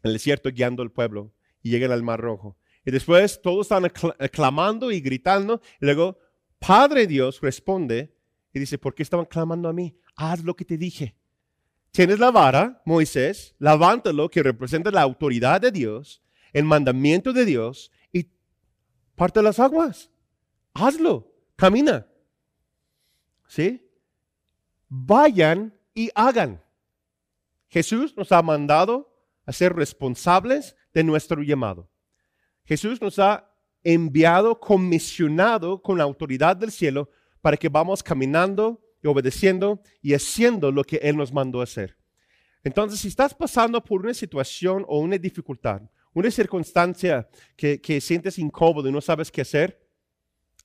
en 0.03 0.09
el 0.09 0.13
desierto 0.15 0.51
guiando 0.51 0.83
al 0.83 0.91
pueblo 0.91 1.33
y 1.63 1.71
llegan 1.71 1.93
al 1.93 2.03
Mar 2.03 2.21
Rojo. 2.21 2.57
Y 2.85 2.91
después 2.91 3.41
todos 3.43 3.67
están 3.67 3.91
clamando 4.33 4.91
y 4.91 5.01
gritando. 5.01 5.61
Y 5.81 5.85
luego 5.85 6.19
Padre 6.59 7.07
Dios 7.07 7.41
responde 7.41 8.15
y 8.53 8.59
dice, 8.59 8.79
¿por 8.79 8.95
qué 8.95 9.03
estaban 9.03 9.27
clamando 9.27 9.69
a 9.69 9.73
mí? 9.73 9.97
Haz 10.17 10.43
lo 10.45 10.55
que 10.55 10.65
te 10.65 10.77
dije. 10.77 11.17
Tienes 11.91 12.19
la 12.19 12.31
vara, 12.31 12.83
Moisés, 12.85 13.55
levántalo, 13.59 14.31
que 14.31 14.43
representa 14.43 14.91
la 14.91 15.03
autoridad 15.03 15.61
de 15.61 15.73
Dios, 15.73 16.23
el 16.53 16.65
mandamiento 16.65 17.33
de 17.33 17.45
Dios, 17.45 17.91
y 18.13 18.29
parte 19.17 19.43
las 19.43 19.59
aguas. 19.59 20.11
Hazlo, 20.73 21.33
camina. 21.57 22.07
¿Sí? 23.49 23.91
Vayan 24.89 25.75
y 25.95 26.11
hagan. 26.15 26.63
Jesús 27.69 28.17
nos 28.17 28.31
ha 28.31 28.43
mandado 28.43 29.10
a 29.51 29.53
ser 29.53 29.75
responsables 29.75 30.77
de 30.95 31.03
nuestro 31.03 31.43
llamado. 31.43 31.91
Jesús 32.65 33.03
nos 33.03 33.19
ha 33.19 33.53
enviado, 33.83 34.61
comisionado 34.61 35.83
con 35.83 35.99
la 35.99 36.05
autoridad 36.05 36.57
del 36.57 36.71
cielo 36.71 37.11
para 37.41 37.57
que 37.57 37.69
vamos 37.69 38.01
caminando 38.01 38.81
y 39.03 39.09
obedeciendo 39.09 39.83
y 40.01 40.15
haciendo 40.15 40.71
lo 40.71 40.85
que 40.85 40.97
Él 41.03 41.17
nos 41.17 41.33
mandó 41.33 41.63
hacer. 41.63 41.97
Entonces, 42.63 43.01
si 43.01 43.09
estás 43.09 43.35
pasando 43.35 43.83
por 43.83 44.03
una 44.03 44.15
situación 44.15 44.85
o 44.87 45.01
una 45.01 45.19
dificultad, 45.19 45.83
una 46.13 46.31
circunstancia 46.31 47.29
que, 47.57 47.81
que 47.81 48.01
sientes 48.01 48.39
incómodo 48.39 48.89
y 48.89 48.93
no 48.93 49.01
sabes 49.01 49.33
qué 49.33 49.41
hacer, 49.41 49.85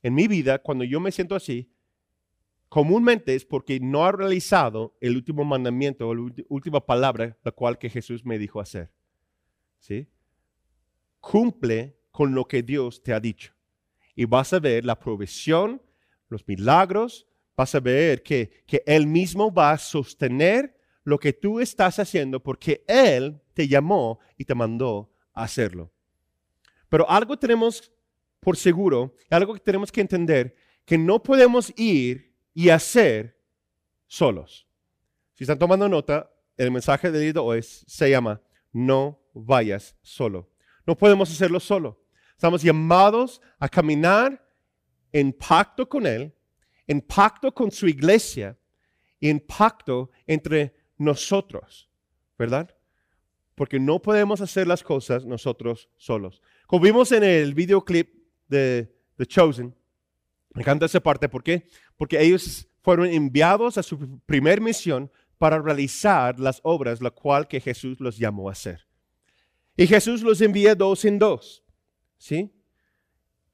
en 0.00 0.14
mi 0.14 0.28
vida, 0.28 0.60
cuando 0.60 0.84
yo 0.84 1.00
me 1.00 1.10
siento 1.10 1.34
así, 1.34 1.72
comúnmente 2.68 3.34
es 3.34 3.44
porque 3.44 3.80
no 3.80 4.04
ha 4.04 4.12
realizado 4.12 4.96
el 5.00 5.16
último 5.16 5.44
mandamiento 5.44 6.08
o 6.08 6.14
la 6.14 6.32
última 6.48 6.84
palabra, 6.84 7.36
la 7.42 7.52
cual 7.52 7.78
que 7.78 7.90
Jesús 7.90 8.24
me 8.24 8.38
dijo 8.38 8.60
hacer. 8.60 8.90
¿Sí? 9.78 10.08
Cumple 11.20 11.96
con 12.10 12.34
lo 12.34 12.46
que 12.46 12.62
Dios 12.62 13.02
te 13.02 13.12
ha 13.12 13.20
dicho. 13.20 13.52
Y 14.14 14.24
vas 14.24 14.52
a 14.52 14.58
ver 14.58 14.84
la 14.84 14.98
provisión, 14.98 15.82
los 16.28 16.46
milagros, 16.46 17.26
vas 17.56 17.74
a 17.74 17.80
ver 17.80 18.22
que, 18.22 18.64
que 18.66 18.82
Él 18.86 19.06
mismo 19.06 19.52
va 19.52 19.72
a 19.72 19.78
sostener 19.78 20.76
lo 21.04 21.18
que 21.18 21.32
tú 21.32 21.60
estás 21.60 21.98
haciendo 21.98 22.42
porque 22.42 22.84
Él 22.88 23.40
te 23.54 23.68
llamó 23.68 24.18
y 24.36 24.44
te 24.44 24.54
mandó 24.54 25.12
a 25.32 25.44
hacerlo. 25.44 25.92
Pero 26.88 27.08
algo 27.08 27.38
tenemos 27.38 27.92
por 28.40 28.56
seguro, 28.56 29.14
algo 29.30 29.54
que 29.54 29.60
tenemos 29.60 29.90
que 29.90 30.00
entender, 30.00 30.54
que 30.84 30.98
no 30.98 31.22
podemos 31.22 31.72
ir 31.76 32.35
y 32.56 32.70
hacer 32.70 33.38
solos. 34.06 34.66
Si 35.34 35.44
están 35.44 35.58
tomando 35.58 35.90
nota, 35.90 36.32
el 36.56 36.70
mensaje 36.70 37.10
del 37.10 37.30
día 37.30 37.42
hoy 37.42 37.62
se 37.62 38.08
llama 38.08 38.40
No 38.72 39.20
vayas 39.34 39.94
solo. 40.00 40.50
No 40.86 40.96
podemos 40.96 41.30
hacerlo 41.30 41.60
solo. 41.60 42.02
Estamos 42.32 42.62
llamados 42.62 43.42
a 43.58 43.68
caminar 43.68 44.42
en 45.12 45.34
pacto 45.34 45.86
con 45.86 46.06
Él, 46.06 46.34
en 46.86 47.02
pacto 47.02 47.52
con 47.52 47.70
su 47.70 47.88
iglesia 47.88 48.58
y 49.20 49.28
en 49.28 49.38
pacto 49.38 50.10
entre 50.26 50.74
nosotros, 50.96 51.90
¿verdad? 52.38 52.74
Porque 53.54 53.78
no 53.78 54.00
podemos 54.00 54.40
hacer 54.40 54.66
las 54.66 54.82
cosas 54.82 55.26
nosotros 55.26 55.90
solos. 55.98 56.40
Como 56.66 56.84
vimos 56.84 57.12
en 57.12 57.22
el 57.22 57.52
videoclip 57.52 58.14
de 58.48 58.96
The 59.18 59.26
Chosen, 59.26 59.75
me 60.56 60.62
encanta 60.62 60.86
esa 60.86 61.00
parte. 61.00 61.28
¿Por 61.28 61.42
qué? 61.42 61.68
Porque 61.98 62.18
ellos 62.18 62.66
fueron 62.80 63.08
enviados 63.08 63.76
a 63.76 63.82
su 63.82 64.18
primer 64.20 64.62
misión 64.62 65.10
para 65.36 65.60
realizar 65.60 66.40
las 66.40 66.60
obras, 66.62 67.02
la 67.02 67.10
cual 67.10 67.46
que 67.46 67.60
Jesús 67.60 68.00
los 68.00 68.16
llamó 68.16 68.48
a 68.48 68.52
hacer. 68.52 68.86
Y 69.76 69.86
Jesús 69.86 70.22
los 70.22 70.40
envía 70.40 70.74
dos 70.74 71.04
en 71.04 71.18
dos. 71.18 71.62
¿Sí? 72.16 72.50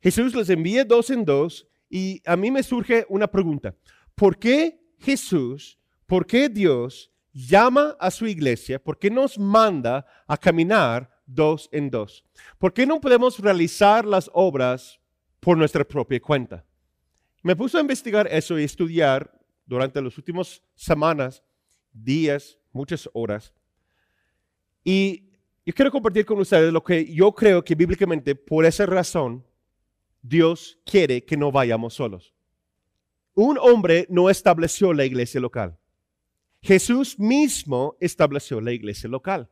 Jesús 0.00 0.32
los 0.32 0.48
envía 0.48 0.84
dos 0.84 1.10
en 1.10 1.24
dos 1.24 1.66
y 1.90 2.22
a 2.24 2.36
mí 2.36 2.52
me 2.52 2.62
surge 2.62 3.04
una 3.08 3.26
pregunta. 3.26 3.74
¿Por 4.14 4.38
qué 4.38 4.80
Jesús, 5.00 5.80
por 6.06 6.24
qué 6.24 6.48
Dios 6.48 7.10
llama 7.32 7.96
a 7.98 8.12
su 8.12 8.28
iglesia? 8.28 8.80
¿Por 8.80 8.96
qué 8.96 9.10
nos 9.10 9.40
manda 9.40 10.06
a 10.28 10.36
caminar 10.36 11.10
dos 11.26 11.68
en 11.72 11.90
dos? 11.90 12.24
¿Por 12.58 12.72
qué 12.72 12.86
no 12.86 13.00
podemos 13.00 13.40
realizar 13.40 14.04
las 14.04 14.30
obras 14.32 15.00
por 15.40 15.58
nuestra 15.58 15.82
propia 15.82 16.20
cuenta? 16.20 16.64
Me 17.42 17.57
puse 17.57 17.76
a 17.76 17.81
investigar 17.81 18.28
eso 18.31 18.59
y 18.59 18.64
estudiar 18.64 19.38
durante 19.66 20.00
las 20.00 20.16
últimas 20.16 20.62
semanas, 20.74 21.42
días, 21.92 22.59
muchas 22.72 23.09
horas. 23.12 23.52
Y 24.85 25.31
yo 25.66 25.72
quiero 25.74 25.90
compartir 25.90 26.24
con 26.24 26.38
ustedes 26.38 26.72
lo 26.72 26.83
que 26.83 27.12
yo 27.12 27.33
creo 27.33 27.64
que 27.64 27.74
bíblicamente, 27.74 28.35
por 28.35 28.64
esa 28.64 28.87
razón, 28.87 29.44
Dios 30.22 30.78
quiere 30.85 31.24
que 31.24 31.37
no 31.37 31.50
vayamos 31.50 31.94
solos. 31.94 32.33
Un 33.35 33.59
hombre 33.59 34.07
no 34.09 34.31
estableció 34.31 34.92
la 34.92 35.05
iglesia 35.05 35.40
local. 35.40 35.76
Jesús 36.61 37.18
mismo 37.18 37.96
estableció 37.98 38.61
la 38.61 38.72
iglesia 38.72 39.09
local. 39.09 39.48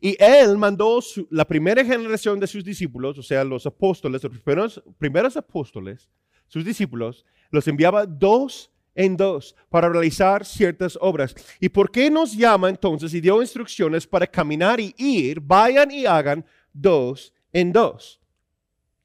Y 0.00 0.16
él 0.18 0.56
mandó 0.56 1.00
la 1.30 1.44
primera 1.44 1.84
generación 1.84 2.40
de 2.40 2.46
sus 2.46 2.64
discípulos, 2.64 3.18
o 3.18 3.22
sea, 3.22 3.44
los 3.44 3.66
apóstoles, 3.66 4.22
los 4.22 4.38
primeros, 4.40 4.82
primeros 4.98 5.36
apóstoles, 5.36 6.08
sus 6.46 6.64
discípulos, 6.64 7.24
los 7.50 7.66
enviaba 7.68 8.06
dos 8.06 8.70
en 8.94 9.16
dos 9.16 9.56
para 9.68 9.88
realizar 9.88 10.44
ciertas 10.44 10.96
obras. 11.00 11.34
¿Y 11.60 11.68
por 11.68 11.90
qué 11.90 12.10
nos 12.10 12.36
llama 12.36 12.68
entonces 12.68 13.12
y 13.14 13.20
dio 13.20 13.40
instrucciones 13.40 14.06
para 14.06 14.26
caminar 14.26 14.80
y 14.80 14.94
ir? 14.96 15.40
Vayan 15.40 15.90
y 15.90 16.06
hagan 16.06 16.44
dos 16.72 17.32
en 17.52 17.72
dos. 17.72 18.20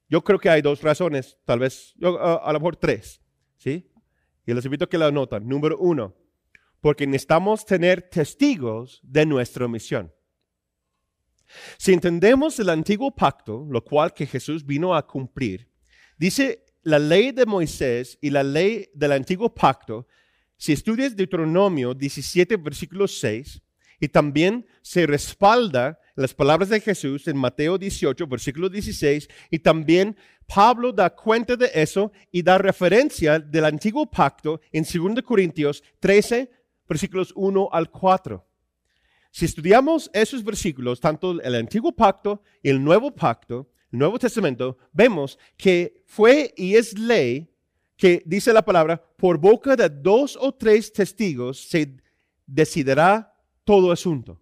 Yo 0.08 0.22
creo 0.22 0.38
que 0.38 0.50
hay 0.50 0.62
dos 0.62 0.82
razones, 0.82 1.38
tal 1.44 1.60
vez 1.60 1.94
a, 2.02 2.34
a 2.34 2.52
lo 2.52 2.60
mejor 2.60 2.76
tres. 2.76 3.20
¿sí? 3.56 3.90
Y 4.46 4.54
les 4.54 4.64
invito 4.64 4.84
a 4.84 4.88
que 4.88 4.98
la 4.98 5.06
anoten. 5.06 5.46
Número 5.46 5.78
uno, 5.78 6.16
porque 6.80 7.06
necesitamos 7.06 7.64
tener 7.64 8.02
testigos 8.02 9.00
de 9.02 9.26
nuestra 9.26 9.68
misión. 9.68 10.12
Si 11.78 11.92
entendemos 11.92 12.58
el 12.60 12.70
antiguo 12.70 13.14
pacto, 13.14 13.66
lo 13.68 13.84
cual 13.84 14.12
que 14.12 14.26
Jesús 14.26 14.64
vino 14.64 14.94
a 14.94 15.06
cumplir, 15.06 15.68
dice 16.16 16.64
la 16.82 16.98
ley 16.98 17.32
de 17.32 17.46
Moisés 17.46 18.18
y 18.20 18.30
la 18.30 18.42
ley 18.42 18.88
del 18.94 19.12
antiguo 19.12 19.54
pacto, 19.54 20.06
si 20.56 20.72
estudias 20.72 21.16
Deuteronomio 21.16 21.94
17, 21.94 22.56
versículo 22.56 23.08
6, 23.08 23.62
y 24.00 24.08
también 24.08 24.66
se 24.82 25.06
respalda 25.06 25.98
las 26.14 26.34
palabras 26.34 26.68
de 26.70 26.80
Jesús 26.80 27.28
en 27.28 27.36
Mateo 27.36 27.78
18, 27.78 28.26
versículo 28.26 28.68
16, 28.68 29.28
y 29.50 29.58
también 29.58 30.16
Pablo 30.46 30.92
da 30.92 31.10
cuenta 31.10 31.56
de 31.56 31.70
eso 31.74 32.12
y 32.32 32.42
da 32.42 32.58
referencia 32.58 33.38
del 33.38 33.64
antiguo 33.64 34.10
pacto 34.10 34.60
en 34.72 34.84
2 34.84 35.22
Corintios 35.22 35.82
13, 36.00 36.50
versículos 36.88 37.32
1 37.36 37.68
al 37.70 37.90
4. 37.90 38.46
Si 39.30 39.44
estudiamos 39.44 40.10
esos 40.12 40.42
versículos, 40.42 41.00
tanto 41.00 41.40
el 41.40 41.54
antiguo 41.54 41.92
pacto 41.92 42.42
y 42.62 42.70
el 42.70 42.82
nuevo 42.82 43.14
pacto, 43.14 43.70
Nuevo 43.90 44.18
Testamento, 44.18 44.78
vemos 44.92 45.38
que 45.56 46.02
fue 46.06 46.54
y 46.56 46.76
es 46.76 46.98
ley 46.98 47.50
que 47.96 48.22
dice 48.24 48.52
la 48.52 48.64
palabra, 48.64 49.02
por 49.16 49.38
boca 49.38 49.76
de 49.76 49.88
dos 49.88 50.38
o 50.40 50.54
tres 50.54 50.92
testigos 50.92 51.60
se 51.68 51.96
decidirá 52.46 53.34
todo 53.64 53.92
asunto. 53.92 54.40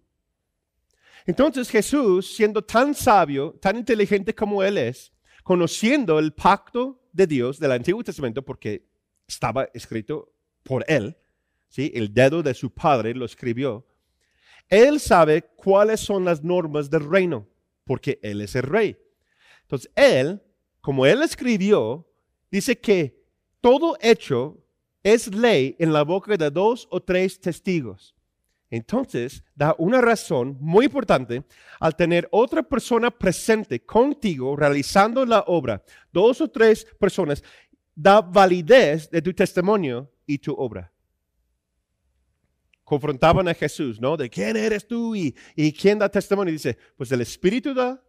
Entonces 1.25 1.69
Jesús, 1.69 2.33
siendo 2.33 2.63
tan 2.63 2.95
sabio, 2.95 3.57
tan 3.61 3.75
inteligente 3.75 4.33
como 4.33 4.63
Él 4.63 4.77
es, 4.77 5.11
conociendo 5.43 6.19
el 6.19 6.31
pacto 6.31 7.01
de 7.11 7.27
Dios 7.27 7.59
del 7.59 7.73
Antiguo 7.73 8.03
Testamento, 8.03 8.43
porque 8.43 8.85
estaba 9.27 9.67
escrito 9.73 10.31
por 10.63 10.85
Él, 10.87 11.17
¿sí? 11.67 11.91
el 11.95 12.13
dedo 12.13 12.41
de 12.41 12.53
su 12.53 12.71
Padre 12.71 13.13
lo 13.13 13.25
escribió, 13.25 13.85
él 14.69 14.99
sabe 14.99 15.41
cuáles 15.55 15.99
son 15.99 16.25
las 16.25 16.43
normas 16.43 16.91
del 16.91 17.09
reino, 17.09 17.47
porque 17.85 18.19
Él 18.21 18.41
es 18.41 18.55
el 18.55 18.63
rey. 18.63 18.97
Entonces, 19.69 19.91
Él, 19.95 20.41
como 20.81 21.05
Él 21.05 21.21
escribió, 21.21 22.07
dice 22.49 22.75
que 22.79 23.23
todo 23.61 23.97
hecho 24.01 24.57
es 25.03 25.33
ley 25.33 25.75
en 25.77 25.93
la 25.93 26.01
boca 26.01 26.35
de 26.35 26.49
dos 26.49 26.87
o 26.89 26.99
tres 26.99 27.39
testigos. 27.39 28.15
Entonces, 28.71 29.43
da 29.53 29.75
una 29.77 30.01
razón 30.01 30.57
muy 30.59 30.85
importante 30.85 31.43
al 31.79 31.95
tener 31.95 32.27
otra 32.31 32.63
persona 32.63 33.11
presente 33.11 33.85
contigo 33.85 34.55
realizando 34.55 35.23
la 35.23 35.43
obra. 35.45 35.83
Dos 36.11 36.41
o 36.41 36.49
tres 36.49 36.85
personas 36.99 37.43
da 37.93 38.21
validez 38.21 39.07
de 39.11 39.21
tu 39.21 39.31
testimonio 39.33 40.11
y 40.25 40.39
tu 40.39 40.51
obra 40.53 40.91
confrontaban 42.89 43.47
a 43.47 43.53
Jesús, 43.53 44.01
¿no? 44.01 44.17
De 44.17 44.31
quién 44.31 44.57
eres 44.57 44.87
tú 44.87 45.15
y, 45.15 45.31
quién 45.79 45.99
da 45.99 46.09
testimonio. 46.09 46.49
Y 46.49 46.53
dice, 46.53 46.75
pues 46.97 47.11
el 47.11 47.21
Espíritu 47.21 47.71
da, 47.71 48.03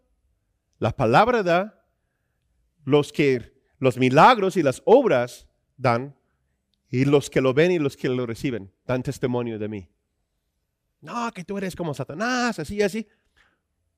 la 0.81 0.97
palabra 0.97 1.45
da, 1.45 1.87
los 2.85 3.13
que 3.13 3.53
los 3.79 3.97
milagros 3.97 4.57
y 4.57 4.63
las 4.63 4.83
obras 4.85 5.47
dan, 5.77 6.17
y 6.89 7.05
los 7.05 7.31
que 7.31 7.41
lo 7.41 7.55
ven 7.55 7.71
y 7.71 7.79
los 7.79 7.97
que 7.97 8.09
lo 8.09 8.27
reciben 8.27 8.73
dan 8.85 9.05
testimonio 9.05 9.59
de 9.59 9.69
mí. 9.69 9.89
No, 11.01 11.31
que 11.33 11.45
tú 11.45 11.57
eres 11.57 11.77
como 11.77 11.95
Satanás, 11.95 12.59
así, 12.59 12.83
así. 12.83 13.07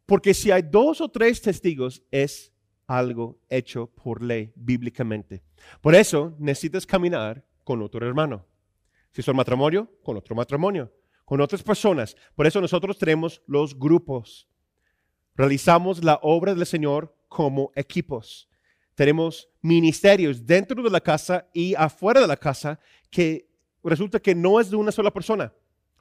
Porque 0.04 0.34
si 0.34 0.50
hay 0.50 0.62
dos 0.62 1.00
o 1.00 1.08
tres 1.08 1.40
testigos, 1.40 2.02
es 2.10 2.52
algo 2.86 3.40
hecho 3.48 3.86
por 3.86 4.22
ley 4.22 4.52
bíblicamente. 4.54 5.42
Por 5.80 5.94
eso 5.94 6.36
necesitas 6.38 6.84
caminar 6.84 7.44
con 7.64 7.80
otro 7.80 8.06
hermano. 8.06 8.44
Si 9.12 9.22
son 9.22 9.36
matrimonio, 9.36 9.90
con 10.02 10.16
otro 10.16 10.34
matrimonio, 10.34 10.92
con 11.24 11.40
otras 11.40 11.62
personas. 11.62 12.16
Por 12.34 12.46
eso 12.46 12.60
nosotros 12.60 12.98
tenemos 12.98 13.40
los 13.46 13.78
grupos. 13.78 14.48
Realizamos 15.34 16.04
la 16.04 16.18
obra 16.22 16.54
del 16.54 16.66
Señor 16.66 17.16
como 17.28 17.72
equipos. 17.74 18.48
Tenemos 18.94 19.48
ministerios 19.62 20.44
dentro 20.44 20.82
de 20.82 20.90
la 20.90 21.00
casa 21.00 21.48
y 21.52 21.74
afuera 21.74 22.20
de 22.20 22.26
la 22.26 22.36
casa 22.36 22.78
que 23.10 23.48
resulta 23.82 24.20
que 24.20 24.34
no 24.34 24.60
es 24.60 24.70
de 24.70 24.76
una 24.76 24.92
sola 24.92 25.10
persona. 25.10 25.52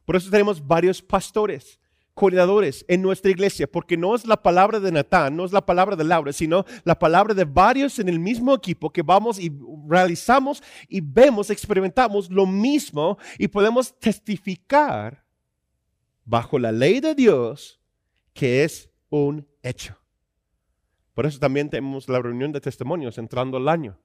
Por 0.06 0.16
eso 0.16 0.30
tenemos 0.30 0.66
varios 0.66 1.02
pastores 1.02 1.80
coordinadores 2.14 2.86
en 2.88 3.02
nuestra 3.02 3.32
iglesia, 3.32 3.72
porque 3.72 3.96
no 3.96 4.14
es 4.14 4.26
la 4.28 4.42
palabra 4.42 4.80
de 4.80 4.92
Natán, 4.92 5.36
no 5.36 5.46
es 5.46 5.54
la 5.54 5.66
palabra 5.66 5.96
de 5.96 6.04
Laura, 6.04 6.34
sino 6.34 6.66
la 6.84 7.00
palabra 7.00 7.34
de 7.34 7.46
varios 7.46 8.00
en 8.00 8.10
el 8.10 8.20
mismo 8.20 8.54
equipo 8.54 8.92
que 8.92 9.02
vamos 9.02 9.40
y 9.40 9.52
realizamos 9.88 10.62
y 10.90 11.00
vemos, 11.02 11.50
experimentamos 11.50 12.30
lo 12.30 12.46
mismo 12.46 13.18
y 13.40 13.48
podemos 13.48 13.98
testificar 13.98 15.26
bajo 16.26 16.60
la 16.60 16.72
ley 16.72 17.00
de 17.00 17.16
Dios 17.16 17.80
que 18.34 18.64
es 18.66 18.91
un 19.12 19.48
hecho. 19.62 19.96
Por 21.14 21.28
eso 21.28 21.38
también 21.38 21.70
tenemos 21.70 22.10
la 22.10 22.20
reunión 22.20 22.52
de 22.52 22.62
testimonios 22.62 23.20
entrando 23.20 23.58
el 23.58 23.70
año, 23.70 24.00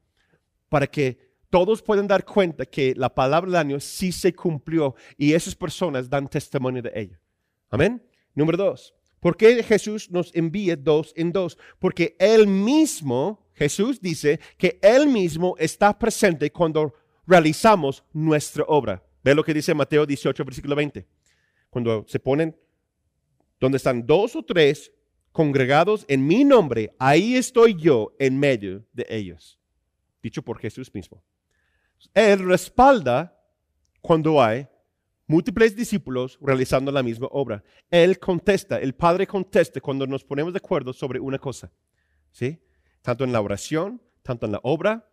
para 0.68 0.86
que 0.86 1.34
todos 1.48 1.80
puedan 1.80 2.06
dar 2.06 2.24
cuenta 2.24 2.66
que 2.66 2.94
la 2.94 3.14
palabra 3.14 3.50
del 3.50 3.56
año 3.56 3.80
sí 3.80 4.12
se 4.12 4.34
cumplió 4.34 4.94
y 5.16 5.32
esas 5.32 5.54
personas 5.54 6.10
dan 6.10 6.28
testimonio 6.28 6.82
de 6.82 6.92
ello. 6.94 7.18
Amén. 7.70 8.04
Número 8.34 8.58
dos. 8.58 8.94
¿Por 9.20 9.36
qué 9.36 9.62
Jesús 9.62 10.10
nos 10.10 10.34
envía 10.34 10.76
dos 10.76 11.12
en 11.16 11.32
dos? 11.32 11.56
Porque 11.78 12.16
Él 12.18 12.46
mismo, 12.46 13.48
Jesús 13.54 14.00
dice 14.00 14.40
que 14.58 14.78
Él 14.82 15.06
mismo 15.06 15.54
está 15.58 15.98
presente 15.98 16.50
cuando 16.50 16.92
realizamos 17.26 18.04
nuestra 18.12 18.64
obra. 18.68 19.02
Ve 19.22 19.34
lo 19.34 19.42
que 19.42 19.54
dice 19.54 19.74
Mateo 19.74 20.04
18, 20.04 20.44
versículo 20.44 20.76
20. 20.76 21.06
Cuando 21.70 22.04
se 22.06 22.20
ponen, 22.20 22.56
donde 23.58 23.76
están 23.76 24.06
dos 24.06 24.36
o 24.36 24.44
tres 24.44 24.92
congregados 25.36 26.06
en 26.08 26.26
mi 26.26 26.44
nombre, 26.44 26.94
ahí 26.98 27.36
estoy 27.36 27.74
yo 27.74 28.16
en 28.18 28.38
medio 28.38 28.86
de 28.94 29.04
ellos. 29.10 29.60
Dicho 30.22 30.40
por 30.40 30.58
Jesús 30.58 30.90
mismo. 30.94 31.22
Él 32.14 32.38
respalda 32.38 33.38
cuando 34.00 34.42
hay 34.42 34.66
múltiples 35.26 35.76
discípulos 35.76 36.38
realizando 36.40 36.90
la 36.90 37.02
misma 37.02 37.28
obra. 37.30 37.62
Él 37.90 38.18
contesta, 38.18 38.80
el 38.80 38.94
Padre 38.94 39.26
contesta 39.26 39.78
cuando 39.78 40.06
nos 40.06 40.24
ponemos 40.24 40.54
de 40.54 40.56
acuerdo 40.56 40.94
sobre 40.94 41.20
una 41.20 41.38
cosa. 41.38 41.70
¿Sí? 42.32 42.58
Tanto 43.02 43.22
en 43.22 43.32
la 43.32 43.42
oración, 43.42 44.00
tanto 44.22 44.46
en 44.46 44.52
la 44.52 44.60
obra. 44.62 45.06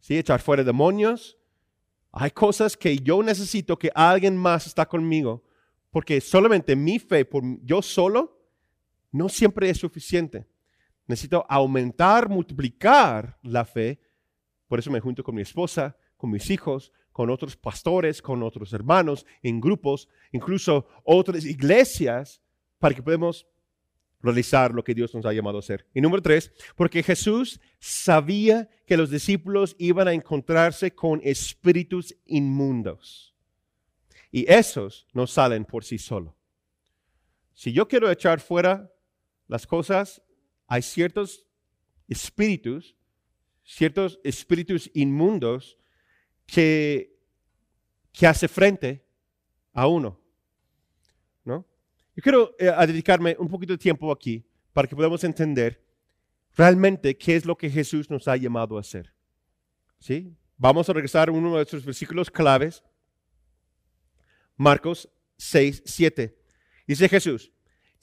¿Sí? 0.00 0.16
Echar 0.16 0.40
fuera 0.40 0.64
demonios. 0.64 1.36
Hay 2.12 2.30
cosas 2.30 2.78
que 2.78 2.96
yo 2.96 3.22
necesito 3.22 3.78
que 3.78 3.90
alguien 3.94 4.38
más 4.38 4.66
está 4.66 4.86
conmigo, 4.86 5.44
porque 5.90 6.18
solamente 6.22 6.74
mi 6.74 6.98
fe, 6.98 7.26
por 7.26 7.42
yo 7.62 7.82
solo, 7.82 8.41
no 9.12 9.28
siempre 9.28 9.70
es 9.70 9.78
suficiente. 9.78 10.46
Necesito 11.06 11.44
aumentar, 11.48 12.28
multiplicar 12.28 13.38
la 13.42 13.64
fe. 13.64 14.00
Por 14.66 14.78
eso 14.78 14.90
me 14.90 15.00
junto 15.00 15.22
con 15.22 15.34
mi 15.34 15.42
esposa, 15.42 15.96
con 16.16 16.30
mis 16.30 16.50
hijos, 16.50 16.92
con 17.12 17.28
otros 17.30 17.56
pastores, 17.56 18.22
con 18.22 18.42
otros 18.42 18.72
hermanos, 18.72 19.26
en 19.42 19.60
grupos, 19.60 20.08
incluso 20.32 20.88
otras 21.04 21.44
iglesias, 21.44 22.42
para 22.78 22.94
que 22.94 23.02
podamos 23.02 23.46
realizar 24.22 24.72
lo 24.72 24.82
que 24.82 24.94
Dios 24.94 25.14
nos 25.14 25.26
ha 25.26 25.32
llamado 25.32 25.58
a 25.58 25.60
hacer. 25.60 25.86
Y 25.92 26.00
número 26.00 26.22
tres, 26.22 26.52
porque 26.76 27.02
Jesús 27.02 27.60
sabía 27.78 28.70
que 28.86 28.96
los 28.96 29.10
discípulos 29.10 29.76
iban 29.78 30.08
a 30.08 30.12
encontrarse 30.12 30.94
con 30.94 31.20
espíritus 31.22 32.16
inmundos. 32.24 33.34
Y 34.30 34.50
esos 34.50 35.06
no 35.12 35.26
salen 35.26 35.64
por 35.64 35.84
sí 35.84 35.98
solos. 35.98 36.34
Si 37.52 37.72
yo 37.72 37.86
quiero 37.86 38.10
echar 38.10 38.40
fuera 38.40 38.90
las 39.52 39.66
cosas, 39.66 40.22
hay 40.66 40.82
ciertos 40.82 41.46
espíritus, 42.08 42.96
ciertos 43.62 44.18
espíritus 44.24 44.90
inmundos 44.94 45.78
que 46.46 47.12
que 48.12 48.26
hace 48.26 48.46
frente 48.46 49.04
a 49.72 49.86
uno. 49.86 50.20
¿no? 51.44 51.66
Yo 52.14 52.22
quiero 52.22 52.54
eh, 52.58 52.70
dedicarme 52.86 53.34
un 53.38 53.48
poquito 53.48 53.72
de 53.72 53.78
tiempo 53.78 54.12
aquí 54.12 54.44
para 54.72 54.86
que 54.86 54.94
podamos 54.94 55.24
entender 55.24 55.82
realmente 56.54 57.16
qué 57.16 57.36
es 57.36 57.46
lo 57.46 57.56
que 57.56 57.70
Jesús 57.70 58.10
nos 58.10 58.28
ha 58.28 58.36
llamado 58.36 58.76
a 58.76 58.80
hacer. 58.80 59.12
¿Sí? 59.98 60.36
Vamos 60.56 60.88
a 60.88 60.92
regresar 60.92 61.28
a 61.28 61.32
uno 61.32 61.48
de 61.48 61.56
nuestros 61.56 61.84
versículos 61.84 62.30
claves, 62.30 62.82
Marcos 64.56 65.08
6, 65.38 65.82
7. 65.86 66.38
Dice 66.86 67.08
Jesús, 67.08 67.52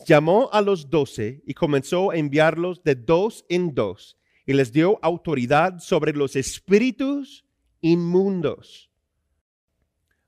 llamó 0.06 0.50
a 0.52 0.62
los 0.62 0.90
doce 0.90 1.42
y 1.46 1.54
comenzó 1.54 2.12
a 2.12 2.18
enviarlos 2.18 2.84
de 2.84 2.96
dos 2.96 3.46
en 3.50 3.74
dos 3.74 4.18
y 4.46 4.54
les 4.54 4.72
dio 4.72 5.00
autoridad 5.02 5.80
sobre 5.80 6.14
los 6.14 6.36
espíritus 6.36 7.46
inmundos. 7.82 8.90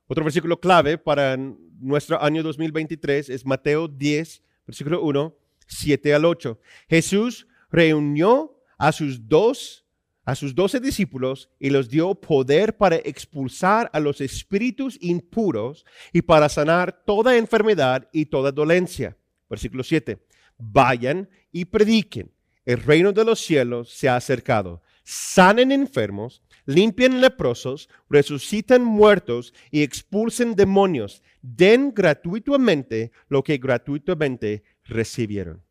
Otro 0.08 0.24
versículo 0.24 0.60
clave 0.60 0.98
para 0.98 1.38
nuestro 1.38 2.22
año 2.22 2.44
2023 2.44 3.30
es 3.30 3.46
Mateo 3.46 3.88
10, 3.88 4.44
versículo 4.68 5.02
1, 5.02 5.36
7 5.68 6.14
al 6.14 6.26
8. 6.26 6.60
Jesús 6.90 7.48
reunió 7.72 8.58
a 8.78 8.92
sus 8.92 9.28
dos 9.28 9.86
a 10.24 10.36
sus 10.36 10.54
doce 10.54 10.80
discípulos 10.80 11.50
y 11.60 11.72
les 11.72 11.90
dio 11.90 12.14
poder 12.14 12.78
para 12.78 12.98
expulsar 12.98 13.90
a 13.92 14.00
los 14.00 14.22
espíritus 14.22 14.98
impuros 15.02 15.84
y 16.14 16.22
para 16.22 16.48
sanar 16.48 17.04
toda 17.06 17.38
enfermedad 17.38 18.08
y 18.14 18.28
toda 18.28 18.52
dolencia. 18.52 19.18
Versículo 19.52 19.84
7. 19.84 20.18
Vayan 20.58 21.30
y 21.52 21.66
prediquen. 21.66 22.32
El 22.64 22.82
reino 22.82 23.12
de 23.12 23.26
los 23.26 23.42
cielos 23.42 23.92
se 23.92 24.08
ha 24.08 24.16
acercado. 24.16 24.82
Sanen 25.04 25.74
enfermos, 25.74 26.42
limpien 26.66 27.20
leprosos, 27.20 27.90
resucitan 28.10 28.82
muertos 28.82 29.54
y 29.70 29.84
expulsen 29.84 30.56
demonios. 30.56 31.22
Den 31.42 31.94
gratuitamente 31.94 33.12
lo 33.28 33.44
que 33.44 33.58
gratuitamente 33.58 34.64
recibieron. 34.86 35.62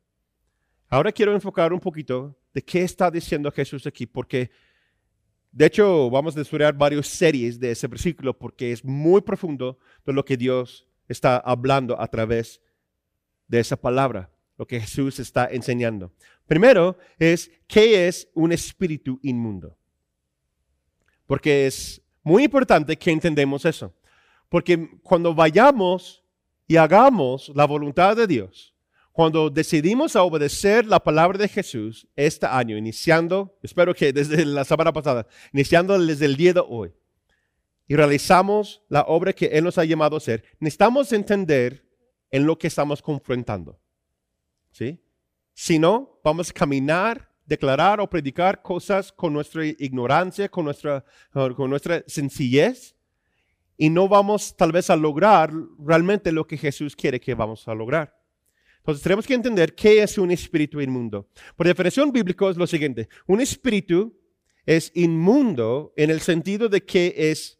Ahora 0.88 1.10
quiero 1.10 1.32
enfocar 1.32 1.72
un 1.72 1.80
poquito 1.80 2.38
de 2.52 2.62
qué 2.62 2.82
está 2.82 3.10
diciendo 3.10 3.50
Jesús 3.50 3.86
aquí, 3.86 4.04
porque 4.04 4.50
de 5.52 5.66
hecho 5.66 6.10
vamos 6.10 6.36
a 6.36 6.42
estudiar 6.42 6.76
varias 6.76 7.06
series 7.06 7.58
de 7.58 7.70
ese 7.70 7.86
versículo 7.86 8.38
porque 8.38 8.72
es 8.72 8.84
muy 8.84 9.22
profundo 9.22 9.78
de 10.04 10.12
lo 10.12 10.22
que 10.22 10.36
Dios 10.36 10.86
está 11.08 11.38
hablando 11.38 11.98
a 11.98 12.08
través 12.08 12.60
de 13.50 13.58
esa 13.58 13.76
palabra, 13.76 14.30
lo 14.56 14.64
que 14.64 14.80
Jesús 14.80 15.18
está 15.18 15.48
enseñando. 15.50 16.12
Primero 16.46 16.96
es, 17.18 17.50
¿qué 17.66 18.06
es 18.06 18.28
un 18.32 18.52
espíritu 18.52 19.18
inmundo? 19.22 19.76
Porque 21.26 21.66
es 21.66 22.00
muy 22.22 22.44
importante 22.44 22.96
que 22.96 23.10
entendamos 23.10 23.64
eso. 23.64 23.92
Porque 24.48 25.00
cuando 25.02 25.34
vayamos 25.34 26.22
y 26.68 26.76
hagamos 26.76 27.50
la 27.54 27.64
voluntad 27.64 28.16
de 28.16 28.28
Dios, 28.28 28.72
cuando 29.10 29.50
decidimos 29.50 30.14
a 30.14 30.22
obedecer 30.22 30.86
la 30.86 31.00
palabra 31.00 31.36
de 31.36 31.48
Jesús 31.48 32.06
este 32.14 32.46
año, 32.46 32.76
iniciando, 32.76 33.58
espero 33.64 33.92
que 33.94 34.12
desde 34.12 34.44
la 34.44 34.64
semana 34.64 34.92
pasada, 34.92 35.26
iniciando 35.52 35.98
desde 35.98 36.26
el 36.26 36.36
día 36.36 36.52
de 36.52 36.62
hoy, 36.66 36.92
y 37.88 37.96
realizamos 37.96 38.82
la 38.88 39.02
obra 39.02 39.32
que 39.32 39.46
Él 39.46 39.64
nos 39.64 39.76
ha 39.76 39.84
llamado 39.84 40.14
a 40.14 40.18
hacer, 40.18 40.44
necesitamos 40.60 41.12
entender 41.12 41.89
en 42.30 42.46
lo 42.46 42.58
que 42.58 42.68
estamos 42.68 43.02
confrontando. 43.02 43.78
¿Sí? 44.70 45.00
Si 45.52 45.78
no, 45.78 46.20
vamos 46.22 46.50
a 46.50 46.52
caminar, 46.52 47.30
declarar 47.44 48.00
o 48.00 48.08
predicar 48.08 48.62
cosas 48.62 49.12
con 49.12 49.32
nuestra 49.32 49.66
ignorancia, 49.66 50.48
con 50.48 50.64
nuestra, 50.64 51.04
con 51.32 51.68
nuestra 51.68 52.04
sencillez, 52.06 52.94
y 53.76 53.88
no 53.88 54.08
vamos 54.08 54.56
tal 54.56 54.72
vez 54.72 54.90
a 54.90 54.96
lograr 54.96 55.52
realmente 55.78 56.32
lo 56.32 56.46
que 56.46 56.58
Jesús 56.58 56.94
quiere 56.94 57.18
que 57.18 57.34
vamos 57.34 57.66
a 57.66 57.74
lograr. 57.74 58.14
Entonces 58.76 59.02
tenemos 59.02 59.26
que 59.26 59.34
entender 59.34 59.74
qué 59.74 60.02
es 60.02 60.18
un 60.18 60.30
espíritu 60.30 60.80
inmundo. 60.80 61.28
Por 61.56 61.66
definición 61.66 62.12
bíblica 62.12 62.48
es 62.50 62.56
lo 62.56 62.66
siguiente. 62.66 63.08
Un 63.26 63.40
espíritu 63.40 64.14
es 64.66 64.92
inmundo 64.94 65.92
en 65.96 66.10
el 66.10 66.20
sentido 66.20 66.68
de 66.68 66.84
que 66.84 67.14
es 67.16 67.58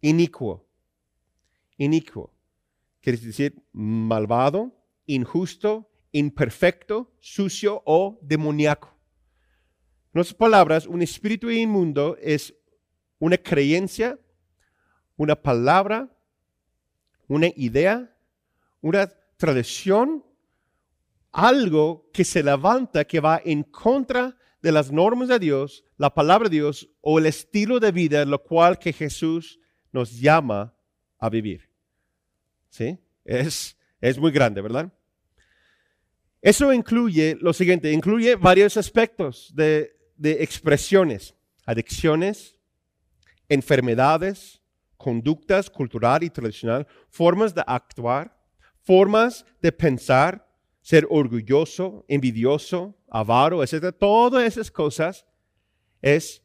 inicuo. 0.00 0.68
Inicuo. 1.78 2.33
Quiere 3.04 3.18
decir 3.18 3.62
malvado, 3.74 4.72
injusto, 5.04 5.90
imperfecto, 6.10 7.12
sucio 7.20 7.82
o 7.84 8.18
demoníaco. 8.22 8.96
En 10.14 10.22
otras 10.22 10.32
palabras, 10.32 10.86
un 10.86 11.02
espíritu 11.02 11.50
inmundo 11.50 12.16
es 12.18 12.54
una 13.18 13.36
creencia, 13.36 14.18
una 15.16 15.36
palabra, 15.36 16.08
una 17.28 17.48
idea, 17.56 18.16
una 18.80 19.06
tradición 19.36 20.24
algo 21.30 22.08
que 22.10 22.24
se 22.24 22.42
levanta, 22.42 23.04
que 23.04 23.20
va 23.20 23.38
en 23.44 23.64
contra 23.64 24.34
de 24.62 24.72
las 24.72 24.90
normas 24.90 25.28
de 25.28 25.38
Dios, 25.38 25.84
la 25.98 26.14
palabra 26.14 26.48
de 26.48 26.56
Dios 26.56 26.88
o 27.02 27.18
el 27.18 27.26
estilo 27.26 27.80
de 27.80 27.92
vida, 27.92 28.24
lo 28.24 28.42
cual 28.42 28.78
que 28.78 28.94
Jesús 28.94 29.60
nos 29.92 30.18
llama 30.18 30.74
a 31.18 31.28
vivir. 31.28 31.73
¿Sí? 32.74 32.98
Es, 33.24 33.76
es 34.00 34.18
muy 34.18 34.32
grande, 34.32 34.60
¿verdad? 34.60 34.92
Eso 36.42 36.72
incluye 36.72 37.38
lo 37.40 37.52
siguiente, 37.52 37.92
incluye 37.92 38.34
varios 38.34 38.76
aspectos 38.76 39.52
de, 39.54 39.96
de 40.16 40.42
expresiones, 40.42 41.36
adicciones, 41.64 42.58
enfermedades, 43.48 44.60
conductas 44.96 45.70
cultural 45.70 46.24
y 46.24 46.30
tradicional, 46.30 46.84
formas 47.10 47.54
de 47.54 47.62
actuar, 47.64 48.36
formas 48.82 49.46
de 49.62 49.70
pensar, 49.70 50.44
ser 50.80 51.06
orgulloso, 51.08 52.04
envidioso, 52.08 52.98
avaro, 53.08 53.62
etc. 53.62 53.94
Todas 53.96 54.42
esas 54.42 54.68
cosas 54.68 55.24
es 56.02 56.42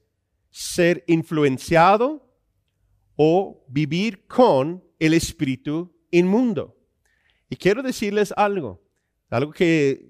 ser 0.51 1.03
influenciado 1.07 2.23
o 3.15 3.65
vivir 3.67 4.27
con 4.27 4.83
el 4.99 5.15
espíritu 5.15 5.98
inmundo. 6.11 6.77
Y 7.49 7.55
quiero 7.55 7.81
decirles 7.81 8.33
algo, 8.35 8.81
algo 9.29 9.51
que 9.51 10.09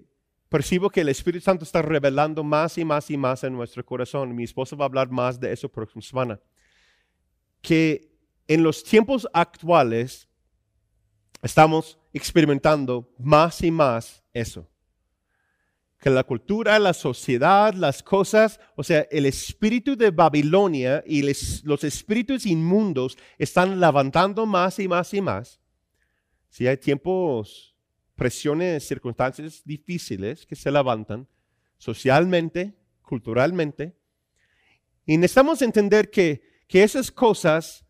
percibo 0.50 0.90
que 0.90 1.02
el 1.02 1.10
Espíritu 1.10 1.44
Santo 1.44 1.64
está 1.64 1.82
revelando 1.82 2.44
más 2.44 2.78
y 2.78 2.84
más 2.84 3.10
y 3.10 3.18
más 3.18 3.44
en 3.44 3.54
nuestro 3.54 3.86
corazón. 3.86 4.36
Mi 4.36 4.44
esposa 4.44 4.76
va 4.76 4.86
a 4.86 4.88
hablar 4.88 5.10
más 5.10 5.40
de 5.40 5.54
eso 5.54 5.70
próxima 5.70 6.02
semana. 6.02 6.40
Que 7.62 8.12
en 8.48 8.64
los 8.64 8.84
tiempos 8.84 9.28
actuales 9.32 10.28
estamos 11.42 11.98
experimentando 12.14 13.14
más 13.20 13.62
y 13.62 13.72
más 13.72 14.24
eso. 14.34 14.68
Que 16.00 16.10
la 16.10 16.24
cultura, 16.24 16.80
la 16.80 16.94
sociedad, 16.94 17.74
las 17.74 18.02
cosas, 18.02 18.60
o 18.76 18.84
sea, 18.84 19.06
el 19.12 19.26
espíritu 19.26 19.96
de 19.96 20.12
Babilonia 20.12 21.04
y 21.06 21.22
los 21.64 21.84
espíritus 21.84 22.46
inmundos 22.46 23.18
están 23.38 23.80
levantando 23.80 24.46
más 24.46 24.80
y 24.80 24.88
más 24.88 25.14
y 25.14 25.22
más. 25.22 25.59
Si 26.50 26.68
hay 26.68 26.78
tiempos, 26.78 27.76
presiones, 28.16 28.88
circunstancias 28.88 29.62
difíciles 29.64 30.46
que 30.46 30.56
se 30.56 30.72
levantan 30.72 31.28
socialmente, 31.78 32.76
culturalmente, 33.02 33.96
y 35.06 35.18
necesitamos 35.18 35.62
entender 35.62 36.10
que, 36.12 36.42
que 36.68 36.84
esas 36.84 37.12
cosas 37.12 37.86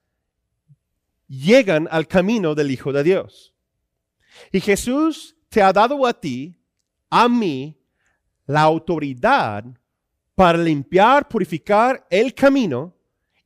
llegan 1.28 1.88
al 1.92 2.08
camino 2.08 2.56
del 2.56 2.72
Hijo 2.72 2.94
de 2.94 3.04
Dios. 3.04 3.54
Y 4.52 4.60
Jesús 4.60 5.36
te 5.50 5.62
ha 5.62 5.74
dado 5.74 6.06
a 6.06 6.14
ti, 6.14 6.60
a 7.10 7.28
mí, 7.28 7.78
la 8.46 8.62
autoridad 8.62 9.64
para 10.34 10.58
limpiar, 10.58 11.28
purificar 11.28 12.06
el 12.10 12.34
camino 12.34 12.96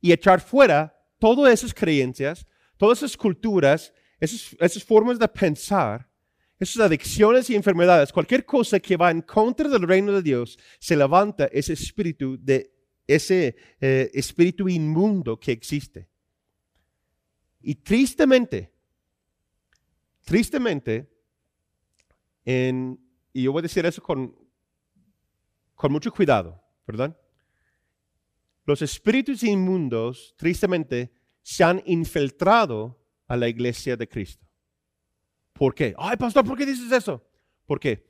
y 0.00 0.12
echar 0.12 0.40
fuera 0.40 0.96
todas 1.18 1.52
esas 1.52 1.74
creencias, 1.74 2.46
todas 2.76 2.98
esas 2.98 3.16
culturas, 3.16 3.92
esas, 4.20 4.84
formas 4.84 5.18
de 5.18 5.28
pensar, 5.28 6.08
esas 6.58 6.80
adicciones 6.86 7.50
y 7.50 7.54
enfermedades, 7.54 8.12
cualquier 8.12 8.44
cosa 8.44 8.80
que 8.80 8.96
va 8.96 9.10
en 9.10 9.22
contra 9.22 9.68
del 9.68 9.82
reino 9.82 10.12
de 10.12 10.22
Dios, 10.22 10.58
se 10.78 10.96
levanta 10.96 11.46
ese 11.46 11.72
espíritu 11.72 12.38
de 12.40 12.70
ese 13.06 13.54
eh, 13.80 14.10
espíritu 14.14 14.68
inmundo 14.68 15.38
que 15.38 15.52
existe. 15.52 16.08
Y 17.60 17.74
tristemente, 17.74 18.72
tristemente, 20.24 21.10
en, 22.44 22.98
y 23.32 23.42
yo 23.42 23.52
voy 23.52 23.60
a 23.60 23.62
decir 23.62 23.84
eso 23.84 24.02
con, 24.02 24.34
con 25.74 25.92
mucho 25.92 26.12
cuidado, 26.12 26.62
¿verdad? 26.86 27.18
Los 28.64 28.80
espíritus 28.80 29.42
inmundos, 29.42 30.34
tristemente, 30.38 31.12
se 31.42 31.62
han 31.64 31.82
infiltrado 31.84 33.03
a 33.26 33.36
la 33.36 33.48
iglesia 33.48 33.96
de 33.96 34.08
Cristo. 34.08 34.46
¿Por 35.52 35.74
qué? 35.74 35.94
Ay, 35.98 36.16
pastor, 36.16 36.44
¿por 36.44 36.58
qué 36.58 36.66
dices 36.66 36.90
eso? 36.90 37.24
¿Por 37.66 37.78
qué? 37.78 38.06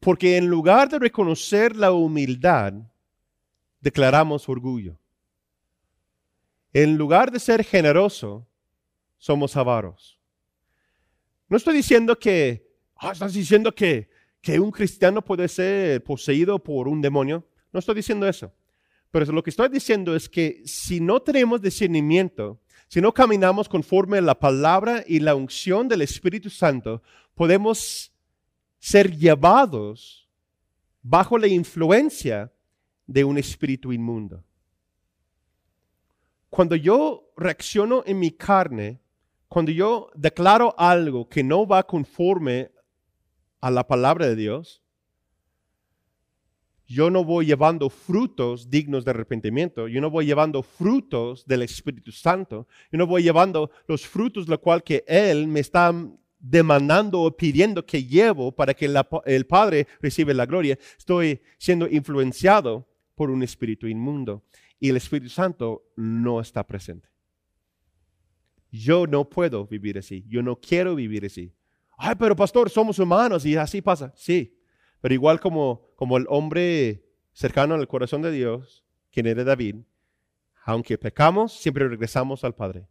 Porque 0.00 0.36
en 0.36 0.46
lugar 0.46 0.88
de 0.88 0.98
reconocer 0.98 1.74
la 1.74 1.92
humildad, 1.92 2.74
declaramos 3.80 4.48
orgullo. 4.48 4.98
En 6.72 6.96
lugar 6.96 7.30
de 7.30 7.40
ser 7.40 7.64
generoso, 7.64 8.46
somos 9.16 9.56
avaros. 9.56 10.20
No 11.48 11.56
estoy 11.56 11.74
diciendo 11.74 12.18
que, 12.18 12.70
ah, 12.96 13.12
estás 13.12 13.32
diciendo 13.32 13.74
que, 13.74 14.10
que 14.40 14.60
un 14.60 14.70
cristiano 14.70 15.24
puede 15.24 15.48
ser 15.48 16.04
poseído 16.04 16.62
por 16.62 16.86
un 16.86 17.00
demonio. 17.00 17.48
No 17.72 17.80
estoy 17.80 17.96
diciendo 17.96 18.28
eso. 18.28 18.52
Pero 19.10 19.24
lo 19.32 19.42
que 19.42 19.50
estoy 19.50 19.70
diciendo 19.70 20.14
es 20.14 20.28
que 20.28 20.62
si 20.66 21.00
no 21.00 21.20
tenemos 21.20 21.62
discernimiento, 21.62 22.60
si 22.88 23.00
no 23.00 23.12
caminamos 23.12 23.68
conforme 23.68 24.18
a 24.18 24.22
la 24.22 24.38
palabra 24.38 25.04
y 25.06 25.20
la 25.20 25.34
unción 25.34 25.88
del 25.88 26.02
Espíritu 26.02 26.48
Santo, 26.48 27.02
podemos 27.34 28.12
ser 28.78 29.14
llevados 29.14 30.28
bajo 31.02 31.36
la 31.38 31.46
influencia 31.46 32.50
de 33.06 33.24
un 33.24 33.38
espíritu 33.38 33.92
inmundo. 33.92 34.42
Cuando 36.50 36.76
yo 36.76 37.30
reacciono 37.36 38.02
en 38.06 38.18
mi 38.18 38.30
carne, 38.30 39.00
cuando 39.48 39.70
yo 39.70 40.10
declaro 40.14 40.74
algo 40.78 41.28
que 41.28 41.44
no 41.44 41.66
va 41.66 41.86
conforme 41.86 42.70
a 43.60 43.70
la 43.70 43.86
palabra 43.86 44.26
de 44.26 44.36
Dios, 44.36 44.82
yo 46.88 47.10
no 47.10 47.22
voy 47.22 47.44
llevando 47.44 47.90
frutos 47.90 48.70
dignos 48.70 49.04
de 49.04 49.10
arrepentimiento, 49.10 49.88
yo 49.88 50.00
no 50.00 50.10
voy 50.10 50.24
llevando 50.24 50.62
frutos 50.62 51.44
del 51.46 51.62
Espíritu 51.62 52.10
Santo, 52.10 52.66
yo 52.90 52.96
no 52.96 53.06
voy 53.06 53.22
llevando 53.22 53.70
los 53.86 54.06
frutos 54.06 54.48
lo 54.48 54.58
cual 54.58 54.82
que 54.82 55.04
Él 55.06 55.46
me 55.46 55.60
está 55.60 55.94
demandando 56.38 57.20
o 57.20 57.36
pidiendo 57.36 57.84
que 57.84 58.04
llevo 58.04 58.52
para 58.52 58.72
que 58.72 58.90
el 59.26 59.46
Padre 59.46 59.86
reciba 60.00 60.32
la 60.32 60.46
gloria, 60.46 60.78
estoy 60.96 61.42
siendo 61.58 61.86
influenciado 61.86 62.88
por 63.14 63.30
un 63.30 63.42
espíritu 63.42 63.86
inmundo 63.86 64.42
y 64.80 64.88
el 64.88 64.96
Espíritu 64.96 65.28
Santo 65.28 65.90
no 65.94 66.40
está 66.40 66.66
presente. 66.66 67.08
Yo 68.70 69.06
no 69.06 69.28
puedo 69.28 69.66
vivir 69.66 69.98
así, 69.98 70.24
yo 70.26 70.42
no 70.42 70.56
quiero 70.56 70.94
vivir 70.94 71.26
así. 71.26 71.52
Ay, 71.98 72.14
pero 72.18 72.34
pastor, 72.34 72.70
somos 72.70 72.98
humanos 72.98 73.44
y 73.44 73.56
así 73.56 73.82
pasa. 73.82 74.10
Sí, 74.16 74.57
pero 75.00 75.14
igual 75.14 75.40
como, 75.40 75.90
como 75.96 76.16
el 76.16 76.26
hombre 76.28 77.04
cercano 77.32 77.74
al 77.74 77.88
corazón 77.88 78.22
de 78.22 78.32
Dios, 78.32 78.84
quien 79.12 79.26
era 79.26 79.44
David, 79.44 79.76
aunque 80.64 80.98
pecamos, 80.98 81.52
siempre 81.52 81.88
regresamos 81.88 82.44
al 82.44 82.54
Padre. 82.54 82.88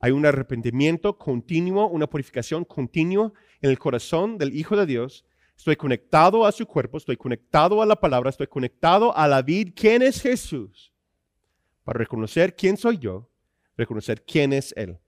Hay 0.00 0.12
un 0.12 0.26
arrepentimiento 0.26 1.18
continuo, 1.18 1.88
una 1.88 2.06
purificación 2.06 2.64
continua 2.64 3.32
en 3.60 3.70
el 3.70 3.78
corazón 3.78 4.38
del 4.38 4.54
Hijo 4.54 4.76
de 4.76 4.86
Dios. 4.86 5.24
Estoy 5.56 5.76
conectado 5.76 6.44
a 6.44 6.52
su 6.52 6.66
cuerpo, 6.66 6.98
estoy 6.98 7.16
conectado 7.16 7.80
a 7.80 7.86
la 7.86 7.96
palabra, 7.96 8.30
estoy 8.30 8.46
conectado 8.46 9.16
a 9.16 9.26
la 9.28 9.42
vida. 9.42 9.72
¿Quién 9.74 10.02
es 10.02 10.20
Jesús? 10.20 10.92
Para 11.84 11.98
reconocer 11.98 12.54
quién 12.54 12.76
soy 12.76 12.98
yo, 12.98 13.30
reconocer 13.76 14.22
quién 14.24 14.52
es 14.52 14.72
Él. 14.76 14.98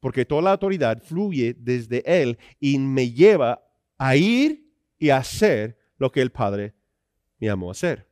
Porque 0.00 0.24
toda 0.24 0.42
la 0.42 0.52
autoridad 0.52 1.02
fluye 1.02 1.54
desde 1.58 2.02
Él 2.04 2.38
y 2.60 2.78
me 2.78 3.10
lleva 3.10 3.62
a 3.96 4.16
ir 4.16 4.65
y 4.98 5.10
hacer 5.10 5.78
lo 5.98 6.10
que 6.10 6.20
el 6.20 6.30
Padre 6.30 6.74
me 7.38 7.50
amó 7.50 7.70
hacer. 7.70 8.08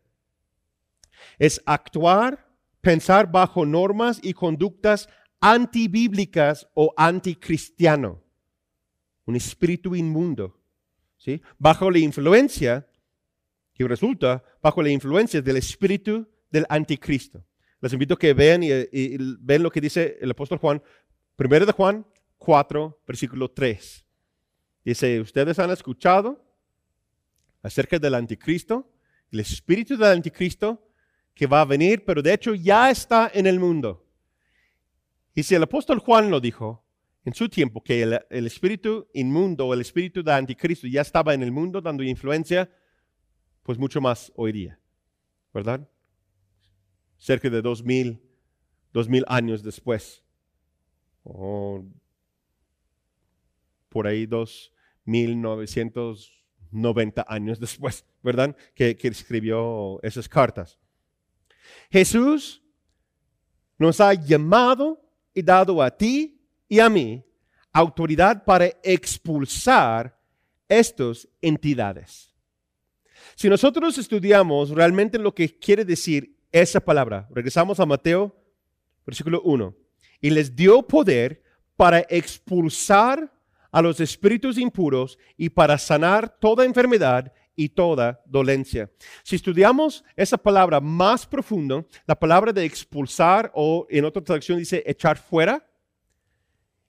Es 1.38 1.60
actuar, 1.64 2.48
pensar 2.80 3.30
bajo 3.30 3.64
normas 3.64 4.20
y 4.22 4.32
conductas 4.32 5.08
antibíblicas 5.40 6.68
o 6.74 6.92
anticristiano. 6.96 8.22
Un 9.26 9.36
espíritu 9.36 9.94
inmundo. 9.94 10.60
¿sí? 11.16 11.40
Bajo 11.58 11.90
la 11.90 11.98
influencia, 11.98 12.86
que 13.74 13.88
resulta 13.88 14.42
bajo 14.62 14.82
la 14.82 14.90
influencia 14.90 15.42
del 15.42 15.56
espíritu 15.56 16.28
del 16.50 16.64
anticristo. 16.68 17.44
Les 17.80 17.92
invito 17.92 18.14
a 18.14 18.18
que 18.18 18.32
vean 18.32 18.62
y, 18.62 18.70
y, 18.70 19.16
ven 19.40 19.62
lo 19.62 19.70
que 19.70 19.80
dice 19.80 20.16
el 20.20 20.30
apóstol 20.30 20.58
Juan, 20.58 20.82
primero 21.36 21.66
de 21.66 21.72
Juan 21.72 22.06
4, 22.38 23.02
versículo 23.06 23.50
3. 23.50 24.06
Dice, 24.84 25.20
ustedes 25.20 25.58
han 25.58 25.70
escuchado 25.70 26.44
acerca 27.64 27.98
del 27.98 28.14
anticristo, 28.14 28.92
el 29.32 29.40
espíritu 29.40 29.96
del 29.96 30.12
anticristo 30.12 30.86
que 31.34 31.46
va 31.46 31.62
a 31.62 31.64
venir, 31.64 32.04
pero 32.04 32.22
de 32.22 32.34
hecho 32.34 32.54
ya 32.54 32.90
está 32.90 33.30
en 33.34 33.46
el 33.46 33.58
mundo. 33.58 34.06
Y 35.34 35.42
si 35.42 35.54
el 35.54 35.62
apóstol 35.62 35.98
Juan 35.98 36.30
lo 36.30 36.40
dijo 36.40 36.84
en 37.24 37.32
su 37.32 37.48
tiempo, 37.48 37.82
que 37.82 38.02
el, 38.02 38.46
espíritu 38.46 39.08
inmundo, 39.14 39.72
el 39.72 39.80
espíritu 39.80 40.22
del 40.22 40.34
anticristo 40.34 40.86
ya 40.86 41.00
estaba 41.00 41.32
en 41.32 41.42
el 41.42 41.50
mundo 41.50 41.80
dando 41.80 42.02
influencia, 42.02 42.70
pues 43.62 43.78
mucho 43.78 43.98
más 44.00 44.30
hoy 44.36 44.52
día, 44.52 44.78
¿verdad? 45.52 45.88
Cerca 47.16 47.48
de 47.48 47.62
dos 47.62 47.82
mil, 47.82 48.20
dos 48.92 49.08
mil 49.08 49.24
años 49.26 49.62
después, 49.62 50.22
o 51.22 51.82
por 53.88 54.06
ahí 54.06 54.26
dos 54.26 54.70
mil 55.06 55.40
novecientos 55.40 56.43
90 56.74 57.24
años 57.28 57.60
después, 57.60 58.04
¿verdad? 58.22 58.56
Que, 58.74 58.96
escribió 59.02 60.00
esas 60.02 60.28
cartas. 60.28 60.78
Jesús 61.90 62.62
nos 63.78 64.00
ha 64.00 64.14
llamado 64.14 65.00
y 65.32 65.42
dado 65.42 65.82
a 65.82 65.90
ti 65.90 66.40
y 66.68 66.80
a 66.80 66.88
mí 66.88 67.24
autoridad 67.72 68.44
para 68.44 68.66
expulsar 68.82 70.16
estas 70.68 71.28
entidades. 71.40 72.32
Si 73.34 73.48
nosotros 73.48 73.98
estudiamos 73.98 74.70
realmente 74.70 75.18
lo 75.18 75.34
que 75.34 75.58
quiere 75.58 75.84
decir 75.84 76.36
esa 76.52 76.80
palabra, 76.80 77.26
regresamos 77.30 77.80
a 77.80 77.86
Mateo, 77.86 78.34
versículo 79.04 79.42
1, 79.42 79.74
y 80.20 80.30
les 80.30 80.54
dio 80.54 80.86
poder 80.86 81.42
para 81.76 82.00
expulsar 82.08 83.33
a 83.74 83.82
los 83.82 83.98
espíritus 83.98 84.56
impuros 84.56 85.18
y 85.36 85.48
para 85.48 85.76
sanar 85.78 86.38
toda 86.38 86.64
enfermedad 86.64 87.32
y 87.56 87.70
toda 87.70 88.22
dolencia. 88.24 88.88
Si 89.24 89.34
estudiamos 89.34 90.04
esa 90.14 90.38
palabra 90.38 90.80
más 90.80 91.26
profundo, 91.26 91.88
la 92.06 92.14
palabra 92.14 92.52
de 92.52 92.64
expulsar 92.64 93.50
o 93.52 93.84
en 93.90 94.04
otra 94.04 94.22
traducción 94.22 94.60
dice 94.60 94.84
echar 94.86 95.18
fuera, 95.18 95.68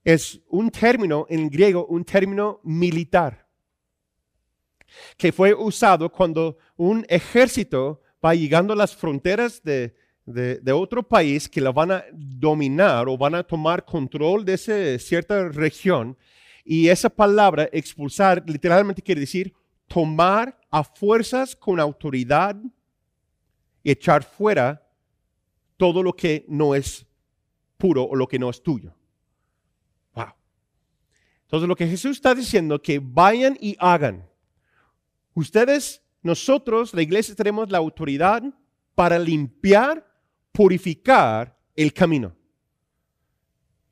es 0.03 0.39
un 0.47 0.69
término 0.69 1.25
en 1.27 1.49
griego, 1.49 1.87
un 1.87 2.05
término 2.05 2.59
militar, 2.63 3.47
que 5.17 5.31
fue 5.31 5.55
usado 5.55 6.11
cuando 6.11 6.59
un 6.75 7.03
ejército 7.09 7.99
va 8.23 8.35
llegando 8.35 8.73
a 8.73 8.75
las 8.75 8.95
fronteras 8.95 9.63
de, 9.63 9.95
de, 10.23 10.71
otro 10.71 11.01
país 11.01 11.49
que 11.49 11.61
la 11.61 11.71
van 11.71 11.93
a 11.93 12.05
dominar 12.13 13.09
o 13.09 13.17
van 13.17 13.33
a 13.33 13.41
tomar 13.41 13.83
control 13.85 14.45
de 14.45 14.53
esa 14.53 14.99
cierta 14.99 15.49
región 15.49 16.15
y 16.65 16.89
esa 16.89 17.09
palabra 17.09 17.69
expulsar 17.71 18.43
literalmente 18.47 19.03
quiere 19.03 19.21
decir 19.21 19.53
tomar 19.87 20.59
a 20.71 20.83
fuerzas 20.83 21.55
con 21.55 21.79
autoridad 21.79 22.57
y 23.83 23.91
echar 23.91 24.23
fuera 24.23 24.81
todo 25.77 26.01
lo 26.01 26.13
que 26.13 26.43
no 26.47 26.73
es 26.73 27.05
puro 27.77 28.03
o 28.03 28.15
lo 28.15 28.27
que 28.27 28.39
no 28.39 28.49
es 28.49 28.63
tuyo. 28.63 28.95
Wow. 30.15 30.33
Entonces 31.43 31.69
lo 31.69 31.75
que 31.75 31.87
Jesús 31.87 32.17
está 32.17 32.33
diciendo 32.33 32.81
que 32.81 32.99
vayan 32.99 33.55
y 33.61 33.75
hagan. 33.79 34.27
Ustedes, 35.35 36.01
nosotros, 36.23 36.95
la 36.95 37.03
iglesia, 37.03 37.35
tenemos 37.35 37.69
la 37.69 37.77
autoridad 37.77 38.41
para 38.95 39.19
limpiar, 39.19 40.03
purificar 40.51 41.55
el 41.75 41.93
camino 41.93 42.35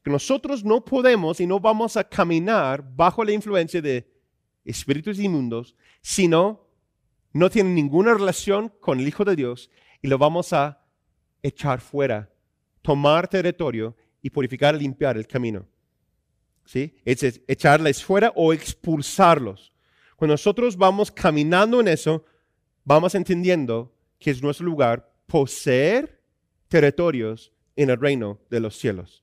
que 0.03 0.11
nosotros 0.11 0.65
no 0.65 0.83
podemos 0.83 1.39
y 1.39 1.47
no 1.47 1.59
vamos 1.59 1.95
a 1.95 2.03
caminar 2.03 2.83
bajo 2.95 3.23
la 3.23 3.31
influencia 3.31 3.81
de 3.81 4.05
espíritus 4.65 5.17
inmundos, 5.17 5.75
sino 6.01 6.67
no 7.31 7.49
tiene 7.49 7.71
ninguna 7.71 8.13
relación 8.13 8.69
con 8.81 8.99
el 8.99 9.07
Hijo 9.07 9.23
de 9.23 9.35
Dios 9.35 9.71
y 10.01 10.07
lo 10.07 10.17
vamos 10.17 10.51
a 10.51 10.85
echar 11.41 11.79
fuera, 11.79 12.29
tomar 12.81 13.27
territorio 13.27 13.95
y 14.21 14.29
purificar 14.29 14.75
limpiar 14.75 15.17
el 15.17 15.25
camino. 15.25 15.65
¿Sí? 16.65 16.95
Es 17.05 17.41
echarles 17.47 18.03
fuera 18.03 18.31
o 18.35 18.53
expulsarlos. 18.53 19.73
Cuando 20.15 20.33
nosotros 20.33 20.77
vamos 20.77 21.11
caminando 21.11 21.79
en 21.79 21.87
eso, 21.87 22.25
vamos 22.83 23.15
entendiendo 23.15 23.93
que 24.19 24.31
es 24.31 24.41
nuestro 24.41 24.65
lugar 24.65 25.13
poseer 25.27 26.21
territorios 26.67 27.51
en 27.75 27.89
el 27.89 27.99
reino 27.99 28.39
de 28.49 28.59
los 28.59 28.77
cielos. 28.77 29.22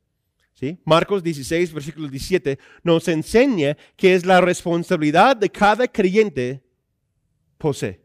Marcos 0.84 1.22
16, 1.22 1.72
versículo 1.72 2.08
17, 2.08 2.58
nos 2.82 3.08
enseña 3.08 3.76
que 3.96 4.14
es 4.14 4.24
la 4.26 4.40
responsabilidad 4.40 5.36
de 5.36 5.50
cada 5.50 5.86
creyente 5.88 6.62
posee. 7.58 8.00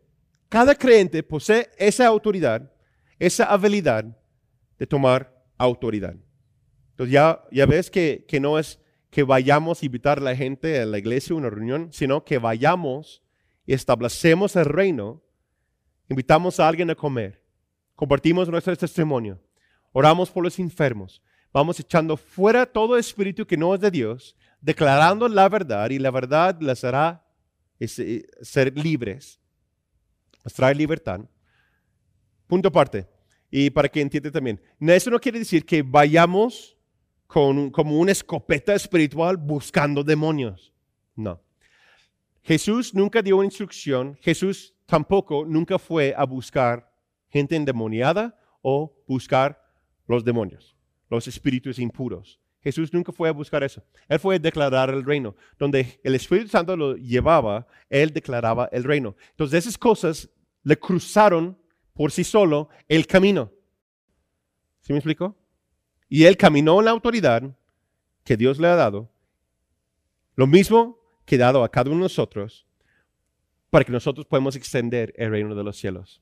Cada 0.50 0.76
creyente 0.76 1.24
posee 1.24 1.70
esa 1.78 2.08
autoridad, 2.08 2.72
esa 3.20 3.46
habilidad 3.46 4.06
de 4.78 4.88
tomar 4.88 5.34
autoridad. 5.58 6.16
Entonces 6.92 7.14
ya, 7.14 7.44
ya 7.52 7.66
ves 7.66 7.90
que, 7.90 8.26
que 8.28 8.40
no 8.40 8.58
es 8.58 8.80
que 9.10 9.24
vayamos 9.24 9.82
a 9.82 9.86
invitar 9.86 10.20
a 10.20 10.22
la 10.22 10.36
gente 10.36 10.82
a 10.82 10.86
la 10.86 10.98
iglesia 10.98 11.34
a 11.34 11.38
una 11.38 11.50
reunión, 11.50 11.90
sino 11.92 12.24
que 12.24 12.38
vayamos 12.38 13.24
y 13.66 13.74
establecemos 13.74 14.56
el 14.56 14.66
reino, 14.66 15.24
invitamos 16.10 16.60
a 16.60 16.68
alguien 16.68 16.90
a 16.90 16.96
comer, 16.96 17.42
compartimos 17.96 18.50
nuestro 18.50 18.76
testimonio, 18.76 19.42
oramos 19.94 20.30
por 20.30 20.44
los 20.44 20.60
enfermos, 20.60 21.22
vamos 21.56 21.80
echando 21.80 22.18
fuera 22.18 22.66
todo 22.66 22.98
espíritu 22.98 23.48
que 23.48 23.56
no 23.56 23.74
es 23.74 23.80
de 23.80 23.90
Dios, 23.90 24.36
declarando 24.60 25.26
la 25.30 25.48
verdad 25.48 25.90
y 25.90 26.00
la 26.00 26.12
verdad 26.12 26.60
les 26.60 26.84
hará 26.84 27.26
ser 27.80 28.78
libres, 28.78 29.40
les 30.44 30.54
trae 30.54 30.76
libertad. 30.76 31.22
Punto 32.46 32.68
aparte. 32.68 33.08
Y 33.50 33.70
para 33.70 33.88
que 33.88 34.02
entienda 34.02 34.30
también, 34.30 34.60
eso 34.82 35.10
no 35.10 35.18
quiere 35.18 35.40
decir 35.40 35.66
que 35.66 35.82
vayamos 35.82 36.76
con, 37.26 37.70
como 37.70 38.00
una 38.00 38.12
escopeta 38.12 38.76
espiritual 38.76 39.38
buscando 39.38 40.04
demonios. 40.04 40.74
No. 41.16 41.42
Jesús 42.44 42.94
nunca 42.94 43.22
dio 43.22 43.42
instrucción, 43.42 44.18
Jesús 44.20 44.76
tampoco 44.86 45.46
nunca 45.46 45.80
fue 45.80 46.14
a 46.18 46.26
buscar 46.26 46.92
gente 47.30 47.56
endemoniada 47.56 48.38
o 48.62 48.94
buscar 49.08 49.64
los 50.06 50.26
demonios, 50.26 50.75
los 51.10 51.28
espíritus 51.28 51.80
impuros. 51.80 52.40
Jesús 52.62 52.92
nunca 52.92 53.12
fue 53.12 53.30
a 53.30 53.32
buscar 53.32 53.64
eso. 53.64 53.84
Él 54.08 54.20
fue 54.20 54.36
a 54.36 54.40
declarar 54.40 54.90
el 54.90 55.06
reino. 55.06 55.36
Donde 55.60 56.00
el 56.04 56.16
Espíritu 56.16 56.48
Santo 56.48 56.76
lo 56.76 56.96
llevaba, 56.96 57.68
él 57.90 58.12
declaraba 58.12 58.68
el 58.72 58.84
reino. 58.84 59.16
Entonces 59.32 59.60
esas 59.60 59.78
cosas 59.78 60.30
le 60.64 60.76
cruzaron 60.78 61.58
por 61.94 62.12
sí 62.12 62.24
solo 62.24 62.70
el 62.88 63.06
camino. 63.06 63.52
¿Sí 64.82 64.94
me 64.94 65.00
explico? 65.00 65.38
Y 66.10 66.26
él 66.26 66.38
caminó 66.38 66.80
en 66.80 66.86
la 66.86 66.92
autoridad 66.92 67.56
que 68.24 68.36
Dios 68.36 68.60
le 68.60 68.68
ha 68.68 68.76
dado. 68.76 69.12
Lo 70.36 70.48
mismo 70.48 71.00
que 71.26 71.38
dado 71.38 71.64
a 71.64 71.70
cada 71.70 71.92
uno 71.92 72.00
de 72.00 72.04
nosotros 72.04 72.66
para 73.70 73.86
que 73.86 73.92
nosotros 73.92 74.26
podamos 74.26 74.56
extender 74.56 75.14
el 75.18 75.30
reino 75.30 75.54
de 75.54 75.64
los 75.64 75.78
cielos. 75.78 76.22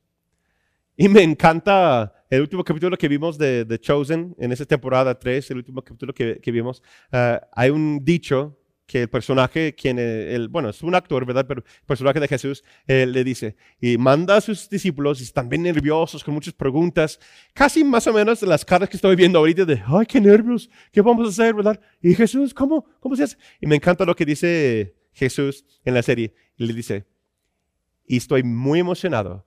Y 0.96 1.08
me 1.08 1.24
encanta 1.24 2.24
el 2.30 2.42
último 2.42 2.62
capítulo 2.62 2.96
que 2.96 3.08
vimos 3.08 3.36
de 3.36 3.64
The 3.64 3.80
Chosen, 3.80 4.36
en 4.38 4.52
esa 4.52 4.64
temporada 4.64 5.18
3, 5.18 5.50
el 5.50 5.56
último 5.56 5.82
capítulo 5.82 6.14
que, 6.14 6.38
vimos. 6.52 6.84
Eh, 7.10 7.40
hay 7.52 7.70
un 7.70 8.04
dicho 8.04 8.56
que 8.86 9.02
el 9.02 9.08
personaje, 9.08 9.74
quien, 9.74 9.98
el, 9.98 10.46
bueno, 10.46 10.68
es 10.68 10.84
un 10.84 10.94
actor, 10.94 11.26
¿verdad? 11.26 11.46
Pero 11.48 11.64
el 11.66 11.84
personaje 11.84 12.20
de 12.20 12.28
Jesús 12.28 12.62
eh, 12.86 13.06
le 13.06 13.24
dice, 13.24 13.56
y 13.80 13.98
manda 13.98 14.36
a 14.36 14.40
sus 14.40 14.70
discípulos, 14.70 15.20
y 15.20 15.24
están 15.24 15.48
bien 15.48 15.64
nerviosos, 15.64 16.22
con 16.22 16.32
muchas 16.32 16.54
preguntas, 16.54 17.18
casi 17.54 17.82
más 17.82 18.06
o 18.06 18.12
menos 18.12 18.38
de 18.38 18.46
las 18.46 18.64
caras 18.64 18.88
que 18.88 18.96
estoy 18.96 19.16
viendo 19.16 19.40
ahorita, 19.40 19.64
de, 19.64 19.82
ay, 19.84 20.06
qué 20.06 20.20
nervios, 20.20 20.70
¿qué 20.92 21.00
vamos 21.00 21.26
a 21.26 21.30
hacer, 21.30 21.54
verdad? 21.54 21.80
Y 22.00 22.14
Jesús, 22.14 22.54
¿cómo? 22.54 22.86
¿Cómo 23.00 23.16
se 23.16 23.24
hace? 23.24 23.36
Y 23.60 23.66
me 23.66 23.74
encanta 23.74 24.04
lo 24.04 24.14
que 24.14 24.24
dice 24.24 24.94
Jesús 25.12 25.64
en 25.84 25.94
la 25.94 26.04
serie, 26.04 26.34
y 26.56 26.66
le 26.66 26.72
dice, 26.72 27.04
y 28.06 28.18
estoy 28.18 28.44
muy 28.44 28.78
emocionado 28.78 29.44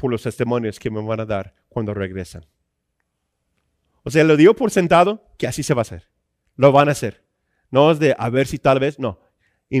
por 0.00 0.10
los 0.10 0.22
testimonios 0.22 0.80
que 0.80 0.90
me 0.90 1.02
van 1.02 1.20
a 1.20 1.26
dar 1.26 1.54
cuando 1.68 1.92
regresan. 1.92 2.46
O 4.02 4.10
sea, 4.10 4.24
lo 4.24 4.36
dio 4.36 4.56
por 4.56 4.70
sentado 4.70 5.22
que 5.36 5.46
así 5.46 5.62
se 5.62 5.74
va 5.74 5.80
a 5.80 5.82
hacer. 5.82 6.10
Lo 6.56 6.72
van 6.72 6.88
a 6.88 6.92
hacer. 6.92 7.22
No 7.70 7.90
es 7.90 7.98
de 7.98 8.16
a 8.18 8.30
ver 8.30 8.46
si 8.46 8.58
tal 8.58 8.80
vez, 8.80 8.98
no. 8.98 9.20
Y, 9.68 9.80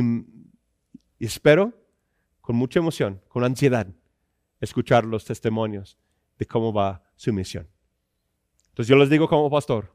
espero 1.18 1.72
con 2.40 2.54
mucha 2.56 2.78
emoción, 2.78 3.22
con 3.28 3.44
ansiedad, 3.44 3.86
escuchar 4.60 5.04
los 5.04 5.24
testimonios 5.24 5.98
de 6.38 6.46
cómo 6.46 6.72
va 6.72 7.02
su 7.16 7.32
misión. 7.32 7.68
Entonces 8.68 8.88
yo 8.88 8.96
les 8.96 9.08
digo 9.08 9.28
como 9.28 9.50
pastor, 9.50 9.94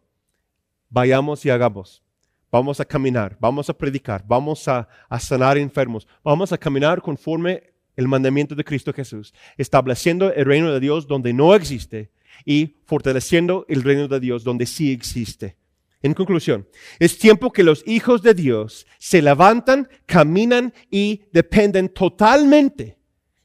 vayamos 0.90 1.46
y 1.46 1.50
hagamos. 1.50 2.04
Vamos 2.52 2.80
a 2.80 2.86
caminar, 2.86 3.38
vamos 3.40 3.70
a 3.70 3.78
predicar, 3.78 4.24
vamos 4.26 4.68
a, 4.68 4.88
a 5.10 5.20
sanar 5.20 5.58
enfermos, 5.58 6.08
vamos 6.24 6.52
a 6.52 6.58
caminar 6.58 7.02
conforme 7.02 7.75
el 7.96 8.08
mandamiento 8.08 8.56
de 8.56 8.64
Cristo 8.64 8.94
Jesús, 8.94 9.34
estableciendo 9.58 10.34
el 10.34 10.46
reino 10.46 10.72
de 10.72 10.80
Dios 10.80 11.08
donde 11.08 11.34
no 11.34 11.56
existe 11.56 12.12
y 12.46 12.76
fortaleciendo 12.86 13.66
el 13.70 13.84
reino 13.84 14.08
de 14.08 14.20
Dios 14.20 14.44
donde 14.44 14.66
sí 14.66 14.92
existe. 14.92 15.58
En 16.02 16.14
conclusión, 16.14 16.68
es 17.00 17.18
tiempo 17.18 17.52
que 17.52 17.64
los 17.64 17.84
hijos 17.88 18.22
de 18.22 18.34
Dios 18.34 18.86
se 19.00 19.22
levantan, 19.22 19.90
caminan 20.06 20.74
y 20.92 21.24
dependen 21.32 21.90
totalmente 21.90 22.98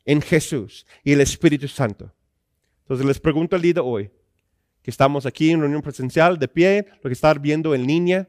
en 0.05 0.21
Jesús 0.21 0.87
y 1.03 1.13
el 1.13 1.21
Espíritu 1.21 1.69
Santo. 1.69 2.13
Entonces 2.83 3.07
les 3.07 3.21
pregunto 3.21 3.57
el 3.57 3.63
día 3.63 3.75
de 3.75 3.81
hoy, 3.81 4.11
que 4.83 4.91
estamos 4.91 5.27
aquí 5.27 5.51
en 5.51 5.61
reunión 5.61 5.83
presencial, 5.83 6.39
de 6.39 6.49
pie, 6.49 6.87
lo 7.03 7.09
que 7.09 7.15
están 7.15 7.41
viendo 7.41 7.75
en 7.75 7.87
línea, 7.87 8.29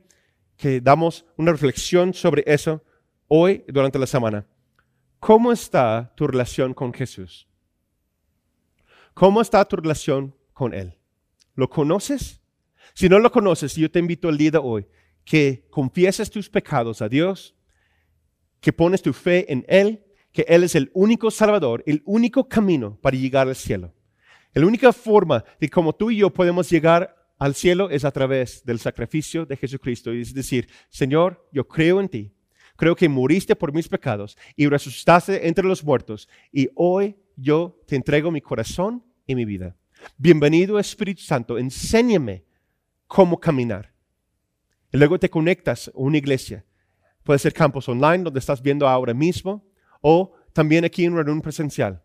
que 0.55 0.80
damos 0.80 1.26
una 1.38 1.51
reflexión 1.51 2.13
sobre 2.13 2.43
eso 2.45 2.84
hoy 3.28 3.63
durante 3.67 3.97
la 3.97 4.05
semana. 4.05 4.45
¿Cómo 5.22 5.51
está 5.51 6.11
tu 6.15 6.26
relación 6.26 6.74
con 6.74 6.91
Jesús? 6.91 7.47
¿Cómo 9.13 9.39
está 9.39 9.63
tu 9.65 9.76
relación 9.76 10.36
con 10.51 10.74
Él? 10.74 10.97
¿Lo 11.53 11.69
conoces? 11.69 12.41
Si 12.95 13.07
no 13.07 13.19
lo 13.19 13.32
conoces, 13.32 13.76
yo 13.76 13.91
te 13.91 13.99
invito 13.99 14.30
el 14.30 14.38
día 14.39 14.49
de 14.49 14.57
hoy 14.57 14.88
que 15.24 15.67
confieses 15.69 16.32
tus 16.32 16.49
pecados 16.49 17.03
a 17.03 17.07
Dios, 17.07 17.55
que 18.59 18.74
pones 18.74 19.03
tu 19.03 19.13
fe 19.13 19.45
en 19.53 19.63
Él, 19.67 20.03
que 20.32 20.43
Él 20.47 20.63
es 20.63 20.74
el 20.74 20.89
único 20.95 21.30
Salvador, 21.30 21.84
el 21.86 22.01
único 22.05 22.49
camino 22.49 22.97
para 22.99 23.15
llegar 23.15 23.47
al 23.47 23.55
cielo. 23.55 23.93
La 24.55 24.65
única 24.65 24.91
forma 24.91 25.43
de 25.59 25.69
cómo 25.69 25.93
tú 25.93 26.09
y 26.09 26.17
yo 26.17 26.32
podemos 26.32 26.67
llegar 26.67 27.15
al 27.38 27.53
cielo 27.53 27.91
es 27.91 28.05
a 28.05 28.11
través 28.11 28.65
del 28.65 28.80
sacrificio 28.80 29.45
de 29.45 29.55
Jesucristo. 29.55 30.11
Es 30.11 30.34
decir, 30.34 30.67
Señor, 30.89 31.47
yo 31.51 31.67
creo 31.67 32.01
en 32.01 32.09
ti, 32.09 32.34
creo 32.82 32.96
que 32.96 33.08
moriste 33.08 33.56
por 33.56 33.72
mis 33.72 33.88
pecados 33.88 34.36
y 34.56 34.66
resucitaste 34.66 35.48
entre 35.48 35.64
los 35.64 35.84
muertos. 35.84 36.28
Y 36.52 36.68
hoy 36.74 37.16
yo 37.36 37.80
te 37.86 37.96
entrego 37.96 38.32
mi 38.32 38.42
corazón 38.42 39.04
y 39.28 39.36
mi 39.36 39.46
vida. 39.46 39.76
Bienvenido 40.18 40.80
Espíritu 40.80 41.22
Santo, 41.22 41.60
enséñame 41.60 42.44
cómo 43.06 43.40
caminar. 43.40 43.94
Y 44.92 44.98
luego 44.98 45.20
te 45.20 45.30
conectas 45.30 45.90
a 45.90 45.92
una 45.94 46.18
iglesia. 46.18 46.66
Puede 47.22 47.38
ser 47.38 47.54
campus 47.54 47.88
online, 47.88 48.24
donde 48.24 48.40
estás 48.40 48.60
viendo 48.60 48.88
ahora 48.88 49.14
mismo, 49.14 49.64
o 50.02 50.34
también 50.52 50.84
aquí 50.84 51.06
en 51.06 51.14
reunión 51.14 51.40
presencial. 51.40 52.02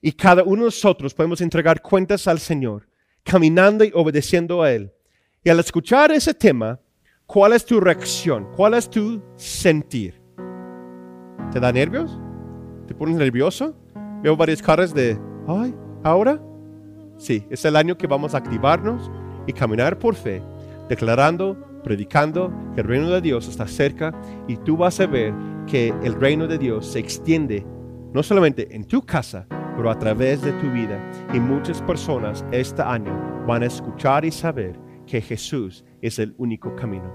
Y 0.00 0.12
cada 0.12 0.44
uno 0.44 0.62
de 0.62 0.66
nosotros 0.66 1.12
podemos 1.12 1.40
entregar 1.40 1.82
cuentas 1.82 2.28
al 2.28 2.38
Señor, 2.38 2.88
caminando 3.24 3.82
y 3.82 3.90
obedeciendo 3.92 4.62
a 4.62 4.70
Él. 4.70 4.92
Y 5.42 5.50
al 5.50 5.58
escuchar 5.58 6.12
ese 6.12 6.34
tema, 6.34 6.78
¿Cuál 7.26 7.54
es 7.54 7.64
tu 7.64 7.80
reacción? 7.80 8.46
¿Cuál 8.54 8.74
es 8.74 8.88
tu 8.88 9.22
sentir? 9.36 10.20
¿Te 11.50 11.58
da 11.58 11.72
nervios? 11.72 12.20
¿Te 12.86 12.94
pones 12.94 13.16
nervioso? 13.16 13.74
Veo 14.22 14.36
varias 14.36 14.60
caras 14.60 14.92
de, 14.92 15.18
ay, 15.48 15.74
¿ahora? 16.02 16.38
Sí, 17.16 17.46
es 17.48 17.64
el 17.64 17.76
año 17.76 17.96
que 17.96 18.06
vamos 18.06 18.34
a 18.34 18.38
activarnos 18.38 19.10
y 19.46 19.54
caminar 19.54 19.98
por 19.98 20.14
fe, 20.14 20.42
declarando, 20.90 21.56
predicando 21.82 22.52
que 22.74 22.82
el 22.82 22.88
reino 22.88 23.08
de 23.08 23.22
Dios 23.22 23.48
está 23.48 23.66
cerca 23.66 24.12
y 24.46 24.58
tú 24.58 24.76
vas 24.76 25.00
a 25.00 25.06
ver 25.06 25.32
que 25.66 25.94
el 26.02 26.20
reino 26.20 26.46
de 26.46 26.58
Dios 26.58 26.86
se 26.86 26.98
extiende 26.98 27.66
no 28.12 28.22
solamente 28.22 28.68
en 28.76 28.84
tu 28.84 29.00
casa, 29.00 29.46
pero 29.76 29.90
a 29.90 29.98
través 29.98 30.42
de 30.42 30.52
tu 30.52 30.70
vida. 30.70 31.00
Y 31.32 31.40
muchas 31.40 31.80
personas 31.80 32.44
este 32.52 32.82
año 32.82 33.44
van 33.46 33.62
a 33.62 33.66
escuchar 33.66 34.26
y 34.26 34.30
saber 34.30 34.83
que 35.14 35.20
Jesús 35.20 35.84
es 36.02 36.18
el 36.18 36.34
único 36.38 36.74
camino. 36.74 37.08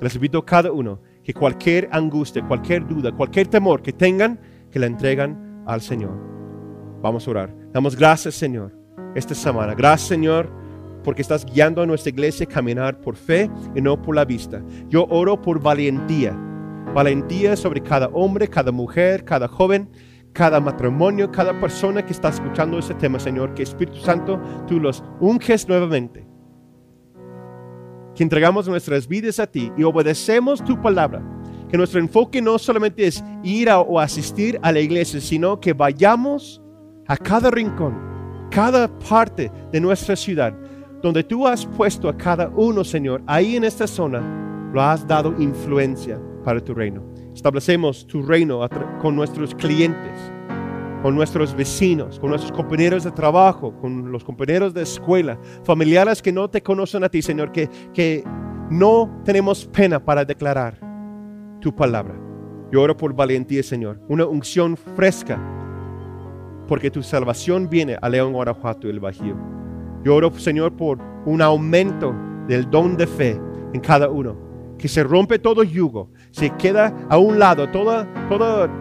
Les 0.00 0.16
cada 0.46 0.70
uno 0.70 1.00
que 1.24 1.34
cualquier 1.34 1.88
angustia, 1.90 2.46
cualquier 2.46 2.86
duda, 2.86 3.10
cualquier 3.10 3.48
temor 3.48 3.82
que 3.82 3.92
tengan, 3.92 4.38
que 4.70 4.78
la 4.78 4.86
entregan 4.86 5.64
al 5.66 5.80
Señor. 5.80 6.16
Vamos 7.02 7.26
a 7.26 7.30
orar. 7.32 7.52
Damos 7.72 7.96
gracias, 7.96 8.36
Señor, 8.36 8.72
esta 9.16 9.34
semana. 9.34 9.74
Gracias, 9.74 10.08
Señor, 10.08 10.52
porque 11.02 11.22
estás 11.22 11.44
guiando 11.44 11.82
a 11.82 11.86
nuestra 11.86 12.10
iglesia 12.10 12.46
a 12.48 12.48
caminar 12.48 13.00
por 13.00 13.16
fe 13.16 13.50
y 13.74 13.80
no 13.80 14.00
por 14.00 14.14
la 14.14 14.24
vista. 14.24 14.62
Yo 14.88 15.06
oro 15.10 15.42
por 15.42 15.60
valentía. 15.60 16.38
Valentía 16.94 17.56
sobre 17.56 17.80
cada 17.82 18.06
hombre, 18.12 18.46
cada 18.46 18.70
mujer, 18.70 19.24
cada 19.24 19.48
joven, 19.48 19.90
cada 20.32 20.60
matrimonio, 20.60 21.32
cada 21.32 21.58
persona 21.58 22.06
que 22.06 22.12
está 22.12 22.28
escuchando 22.28 22.78
este 22.78 22.94
tema, 22.94 23.18
Señor. 23.18 23.52
Que 23.54 23.64
Espíritu 23.64 23.98
Santo, 23.98 24.40
tú 24.68 24.78
los 24.78 25.02
unges 25.18 25.66
nuevamente 25.66 26.31
que 28.14 28.22
entregamos 28.22 28.68
nuestras 28.68 29.06
vidas 29.06 29.38
a 29.38 29.46
ti 29.46 29.72
y 29.76 29.82
obedecemos 29.82 30.64
tu 30.64 30.80
palabra. 30.80 31.22
Que 31.68 31.78
nuestro 31.78 32.00
enfoque 32.00 32.42
no 32.42 32.58
solamente 32.58 33.06
es 33.06 33.24
ir 33.42 33.68
o 33.70 33.98
asistir 33.98 34.58
a 34.62 34.72
la 34.72 34.80
iglesia, 34.80 35.20
sino 35.20 35.58
que 35.58 35.72
vayamos 35.72 36.62
a 37.06 37.16
cada 37.16 37.50
rincón, 37.50 37.98
cada 38.50 38.88
parte 38.98 39.50
de 39.72 39.80
nuestra 39.80 40.14
ciudad, 40.14 40.54
donde 41.02 41.24
tú 41.24 41.46
has 41.46 41.66
puesto 41.66 42.08
a 42.08 42.16
cada 42.16 42.48
uno, 42.48 42.84
Señor, 42.84 43.22
ahí 43.26 43.56
en 43.56 43.64
esta 43.64 43.86
zona, 43.86 44.20
lo 44.72 44.82
has 44.82 45.06
dado 45.06 45.34
influencia 45.38 46.20
para 46.44 46.60
tu 46.60 46.74
reino. 46.74 47.02
Establecemos 47.34 48.06
tu 48.06 48.22
reino 48.22 48.66
con 49.00 49.16
nuestros 49.16 49.54
clientes 49.54 50.31
con 51.02 51.16
nuestros 51.16 51.54
vecinos, 51.54 52.20
con 52.20 52.30
nuestros 52.30 52.52
compañeros 52.52 53.02
de 53.02 53.10
trabajo, 53.10 53.74
con 53.80 54.12
los 54.12 54.22
compañeros 54.22 54.72
de 54.72 54.82
escuela, 54.82 55.38
familiares 55.64 56.22
que 56.22 56.32
no 56.32 56.48
te 56.48 56.62
conocen 56.62 57.02
a 57.02 57.08
ti, 57.08 57.20
Señor, 57.20 57.50
que, 57.50 57.68
que 57.92 58.22
no 58.70 59.20
tenemos 59.24 59.66
pena 59.66 60.02
para 60.02 60.24
declarar 60.24 60.78
tu 61.60 61.74
palabra. 61.74 62.14
Yo 62.70 62.80
oro 62.80 62.96
por 62.96 63.14
valentía, 63.14 63.62
Señor, 63.62 64.00
una 64.08 64.24
unción 64.26 64.76
fresca, 64.76 65.38
porque 66.68 66.90
tu 66.90 67.02
salvación 67.02 67.68
viene 67.68 67.98
a 68.00 68.08
León, 68.08 68.32
Guanajuato 68.32 68.86
y 68.86 68.90
el 68.90 69.00
Bajío. 69.00 69.36
Yo 70.04 70.14
oro, 70.14 70.30
Señor, 70.38 70.76
por 70.76 70.98
un 71.26 71.42
aumento 71.42 72.14
del 72.46 72.70
don 72.70 72.96
de 72.96 73.06
fe 73.06 73.40
en 73.72 73.80
cada 73.80 74.08
uno. 74.08 74.36
Que 74.78 74.88
se 74.88 75.04
rompe 75.04 75.38
todo 75.38 75.62
yugo, 75.62 76.10
se 76.32 76.50
queda 76.56 76.92
a 77.10 77.18
un 77.18 77.38
lado 77.38 77.68
toda, 77.68 78.08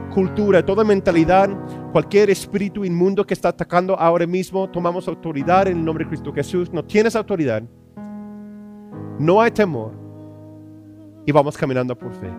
cultura, 0.09 0.65
toda 0.65 0.83
mentalidad, 0.85 1.49
cualquier 1.91 2.29
espíritu 2.29 2.85
inmundo 2.85 3.25
que 3.25 3.33
está 3.33 3.49
atacando 3.49 3.99
ahora 3.99 4.25
mismo. 4.25 4.69
Tomamos 4.69 5.07
autoridad 5.07 5.67
en 5.67 5.77
el 5.77 5.85
nombre 5.85 6.05
de 6.05 6.09
Cristo 6.09 6.33
Jesús. 6.33 6.71
No 6.71 6.83
tienes 6.83 7.15
autoridad. 7.15 7.61
No 9.19 9.41
hay 9.41 9.51
temor. 9.51 9.91
Y 11.25 11.31
vamos 11.31 11.57
caminando 11.57 11.95
por 11.95 12.13
fe. 12.13 12.31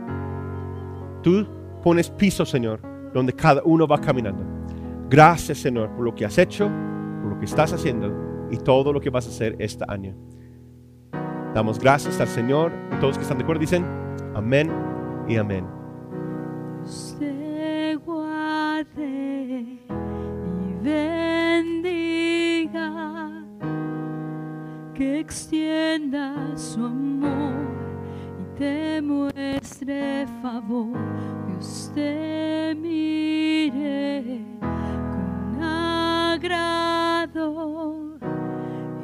Tú 1.23 1.47
pones 1.83 2.09
piso, 2.11 2.47
Señor, 2.47 2.81
donde 3.13 3.35
cada 3.35 3.63
uno 3.65 3.87
va 3.87 4.01
caminando. 4.01 4.43
Gracias, 5.11 5.59
Señor, 5.59 5.91
por 5.91 6.05
lo 6.07 6.15
que 6.15 6.25
has 6.25 6.39
hecho, 6.39 6.71
por 7.21 7.33
lo 7.33 7.39
que 7.39 7.45
estás 7.45 7.73
haciendo 7.75 8.49
y 8.51 8.57
todo 8.57 8.95
lo 8.95 9.01
que 9.01 9.11
vas 9.11 9.27
a 9.27 9.29
hacer 9.29 9.57
este 9.59 9.85
año. 9.89 10.17
Damos 11.55 11.79
gracias 11.79 12.19
al 12.19 12.29
Señor. 12.29 12.73
Todos 12.99 13.19
que 13.19 13.23
están 13.23 13.37
de 13.37 13.45
acuerdo 13.45 13.61
dicen 13.61 13.85
amén 14.35 14.92
y 15.29 15.37
amén. 15.37 15.67
Te 17.19 17.95
guarde 18.05 19.79
y 19.79 20.75
bendiga, 20.83 22.11
que 24.95 25.21
extienda 25.21 26.57
su 26.57 26.85
amor 26.85 27.55
y 28.41 28.45
te 28.59 29.01
muestre 29.03 30.27
favor. 30.43 30.99
Dios 31.47 31.93
te 31.95 32.75
mire 32.81 34.45
con 34.61 35.63
agrado 35.63 36.99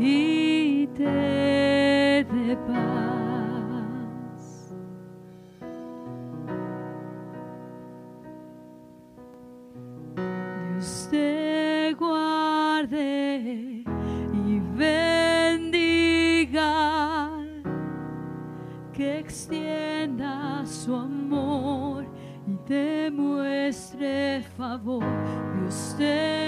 y 0.00 0.86
te 0.88 2.24
dé 2.24 2.56
paz. 2.66 3.17
Su 20.88 20.96
amor 20.96 22.06
y 22.46 22.56
te 22.66 23.10
muestre 23.10 24.42
favor. 24.56 25.04
Dios 25.60 25.94
te 25.98 26.47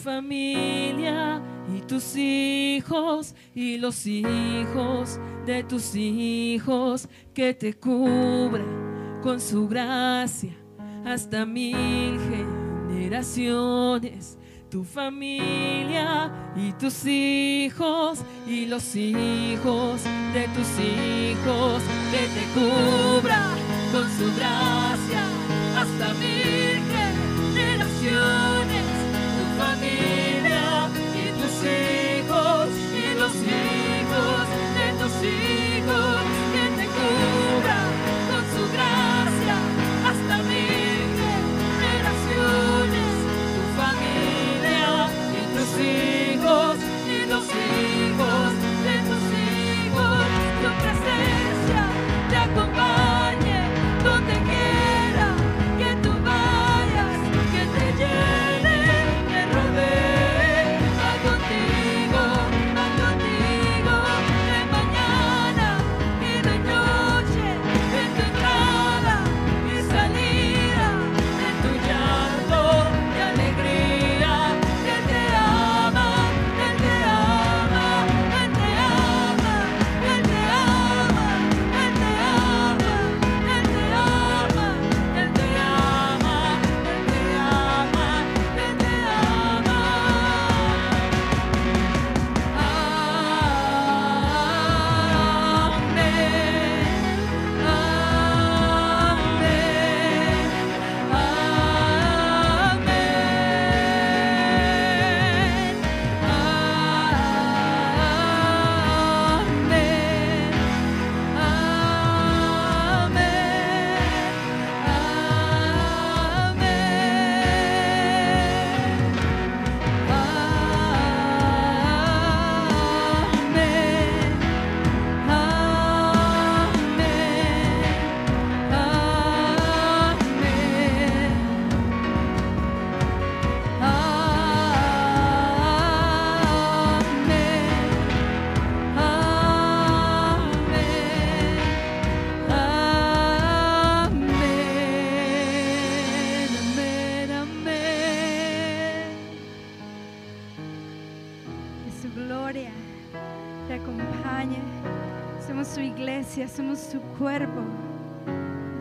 familia 0.00 1.40
y 1.76 1.80
tus 1.82 2.16
hijos 2.16 3.34
y 3.54 3.78
los 3.78 4.06
hijos 4.06 5.20
de 5.46 5.62
tus 5.64 5.94
hijos, 5.94 7.08
que 7.34 7.54
te 7.54 7.74
cubra 7.74 8.64
con 9.22 9.40
su 9.40 9.68
gracia 9.68 10.56
hasta 11.04 11.44
mil 11.46 12.18
generaciones. 12.88 14.38
Tu 14.70 14.84
familia 14.84 16.30
y 16.54 16.72
tus 16.74 17.04
hijos 17.04 18.20
y 18.46 18.66
los 18.66 18.94
hijos 18.94 20.00
de 20.32 20.46
tus 20.54 20.68
hijos, 20.78 21.82
que 22.12 22.28
te 22.36 22.44
cubra 22.54 23.29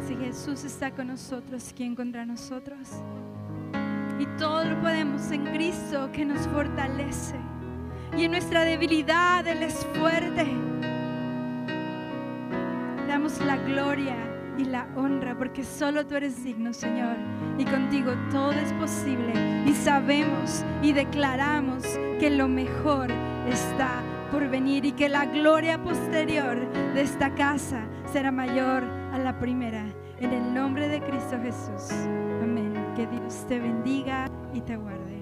Si 0.05 0.15
Jesús 0.15 0.65
está 0.65 0.91
con 0.91 1.07
nosotros, 1.07 1.73
¿quién 1.75 1.95
contra 1.95 2.25
nosotros? 2.25 2.79
Y 4.19 4.25
todo 4.37 4.65
lo 4.65 4.81
podemos 4.81 5.31
en 5.31 5.45
Cristo 5.45 6.09
que 6.11 6.25
nos 6.25 6.45
fortalece. 6.47 7.35
Y 8.17 8.25
en 8.25 8.31
nuestra 8.31 8.65
debilidad 8.65 9.47
Él 9.47 9.63
es 9.63 9.85
fuerte. 9.97 10.45
Damos 13.07 13.39
la 13.39 13.55
gloria 13.55 14.17
y 14.57 14.65
la 14.65 14.87
honra 14.97 15.37
porque 15.37 15.63
solo 15.63 16.05
tú 16.05 16.15
eres 16.15 16.43
digno, 16.43 16.73
Señor. 16.73 17.15
Y 17.57 17.63
contigo 17.63 18.11
todo 18.29 18.51
es 18.51 18.73
posible. 18.73 19.33
Y 19.65 19.73
sabemos 19.73 20.65
y 20.81 20.91
declaramos 20.91 21.83
que 22.19 22.29
lo 22.29 22.49
mejor 22.49 23.09
está 23.47 24.01
por 24.31 24.47
venir 24.47 24.85
y 24.85 24.91
que 24.91 25.09
la 25.09 25.25
gloria 25.25 25.81
posterior 25.81 26.57
de 26.93 27.01
esta 27.01 27.33
casa 27.35 27.85
será 28.11 28.31
mayor 28.31 28.83
a 29.11 29.17
la 29.17 29.39
primera. 29.39 29.85
En 30.19 30.33
el 30.33 30.53
nombre 30.53 30.87
de 30.87 31.01
Cristo 31.01 31.37
Jesús. 31.41 31.91
Amén. 32.41 32.73
Que 32.95 33.07
Dios 33.07 33.45
te 33.47 33.59
bendiga 33.59 34.29
y 34.53 34.61
te 34.61 34.75
guarde. 34.75 35.18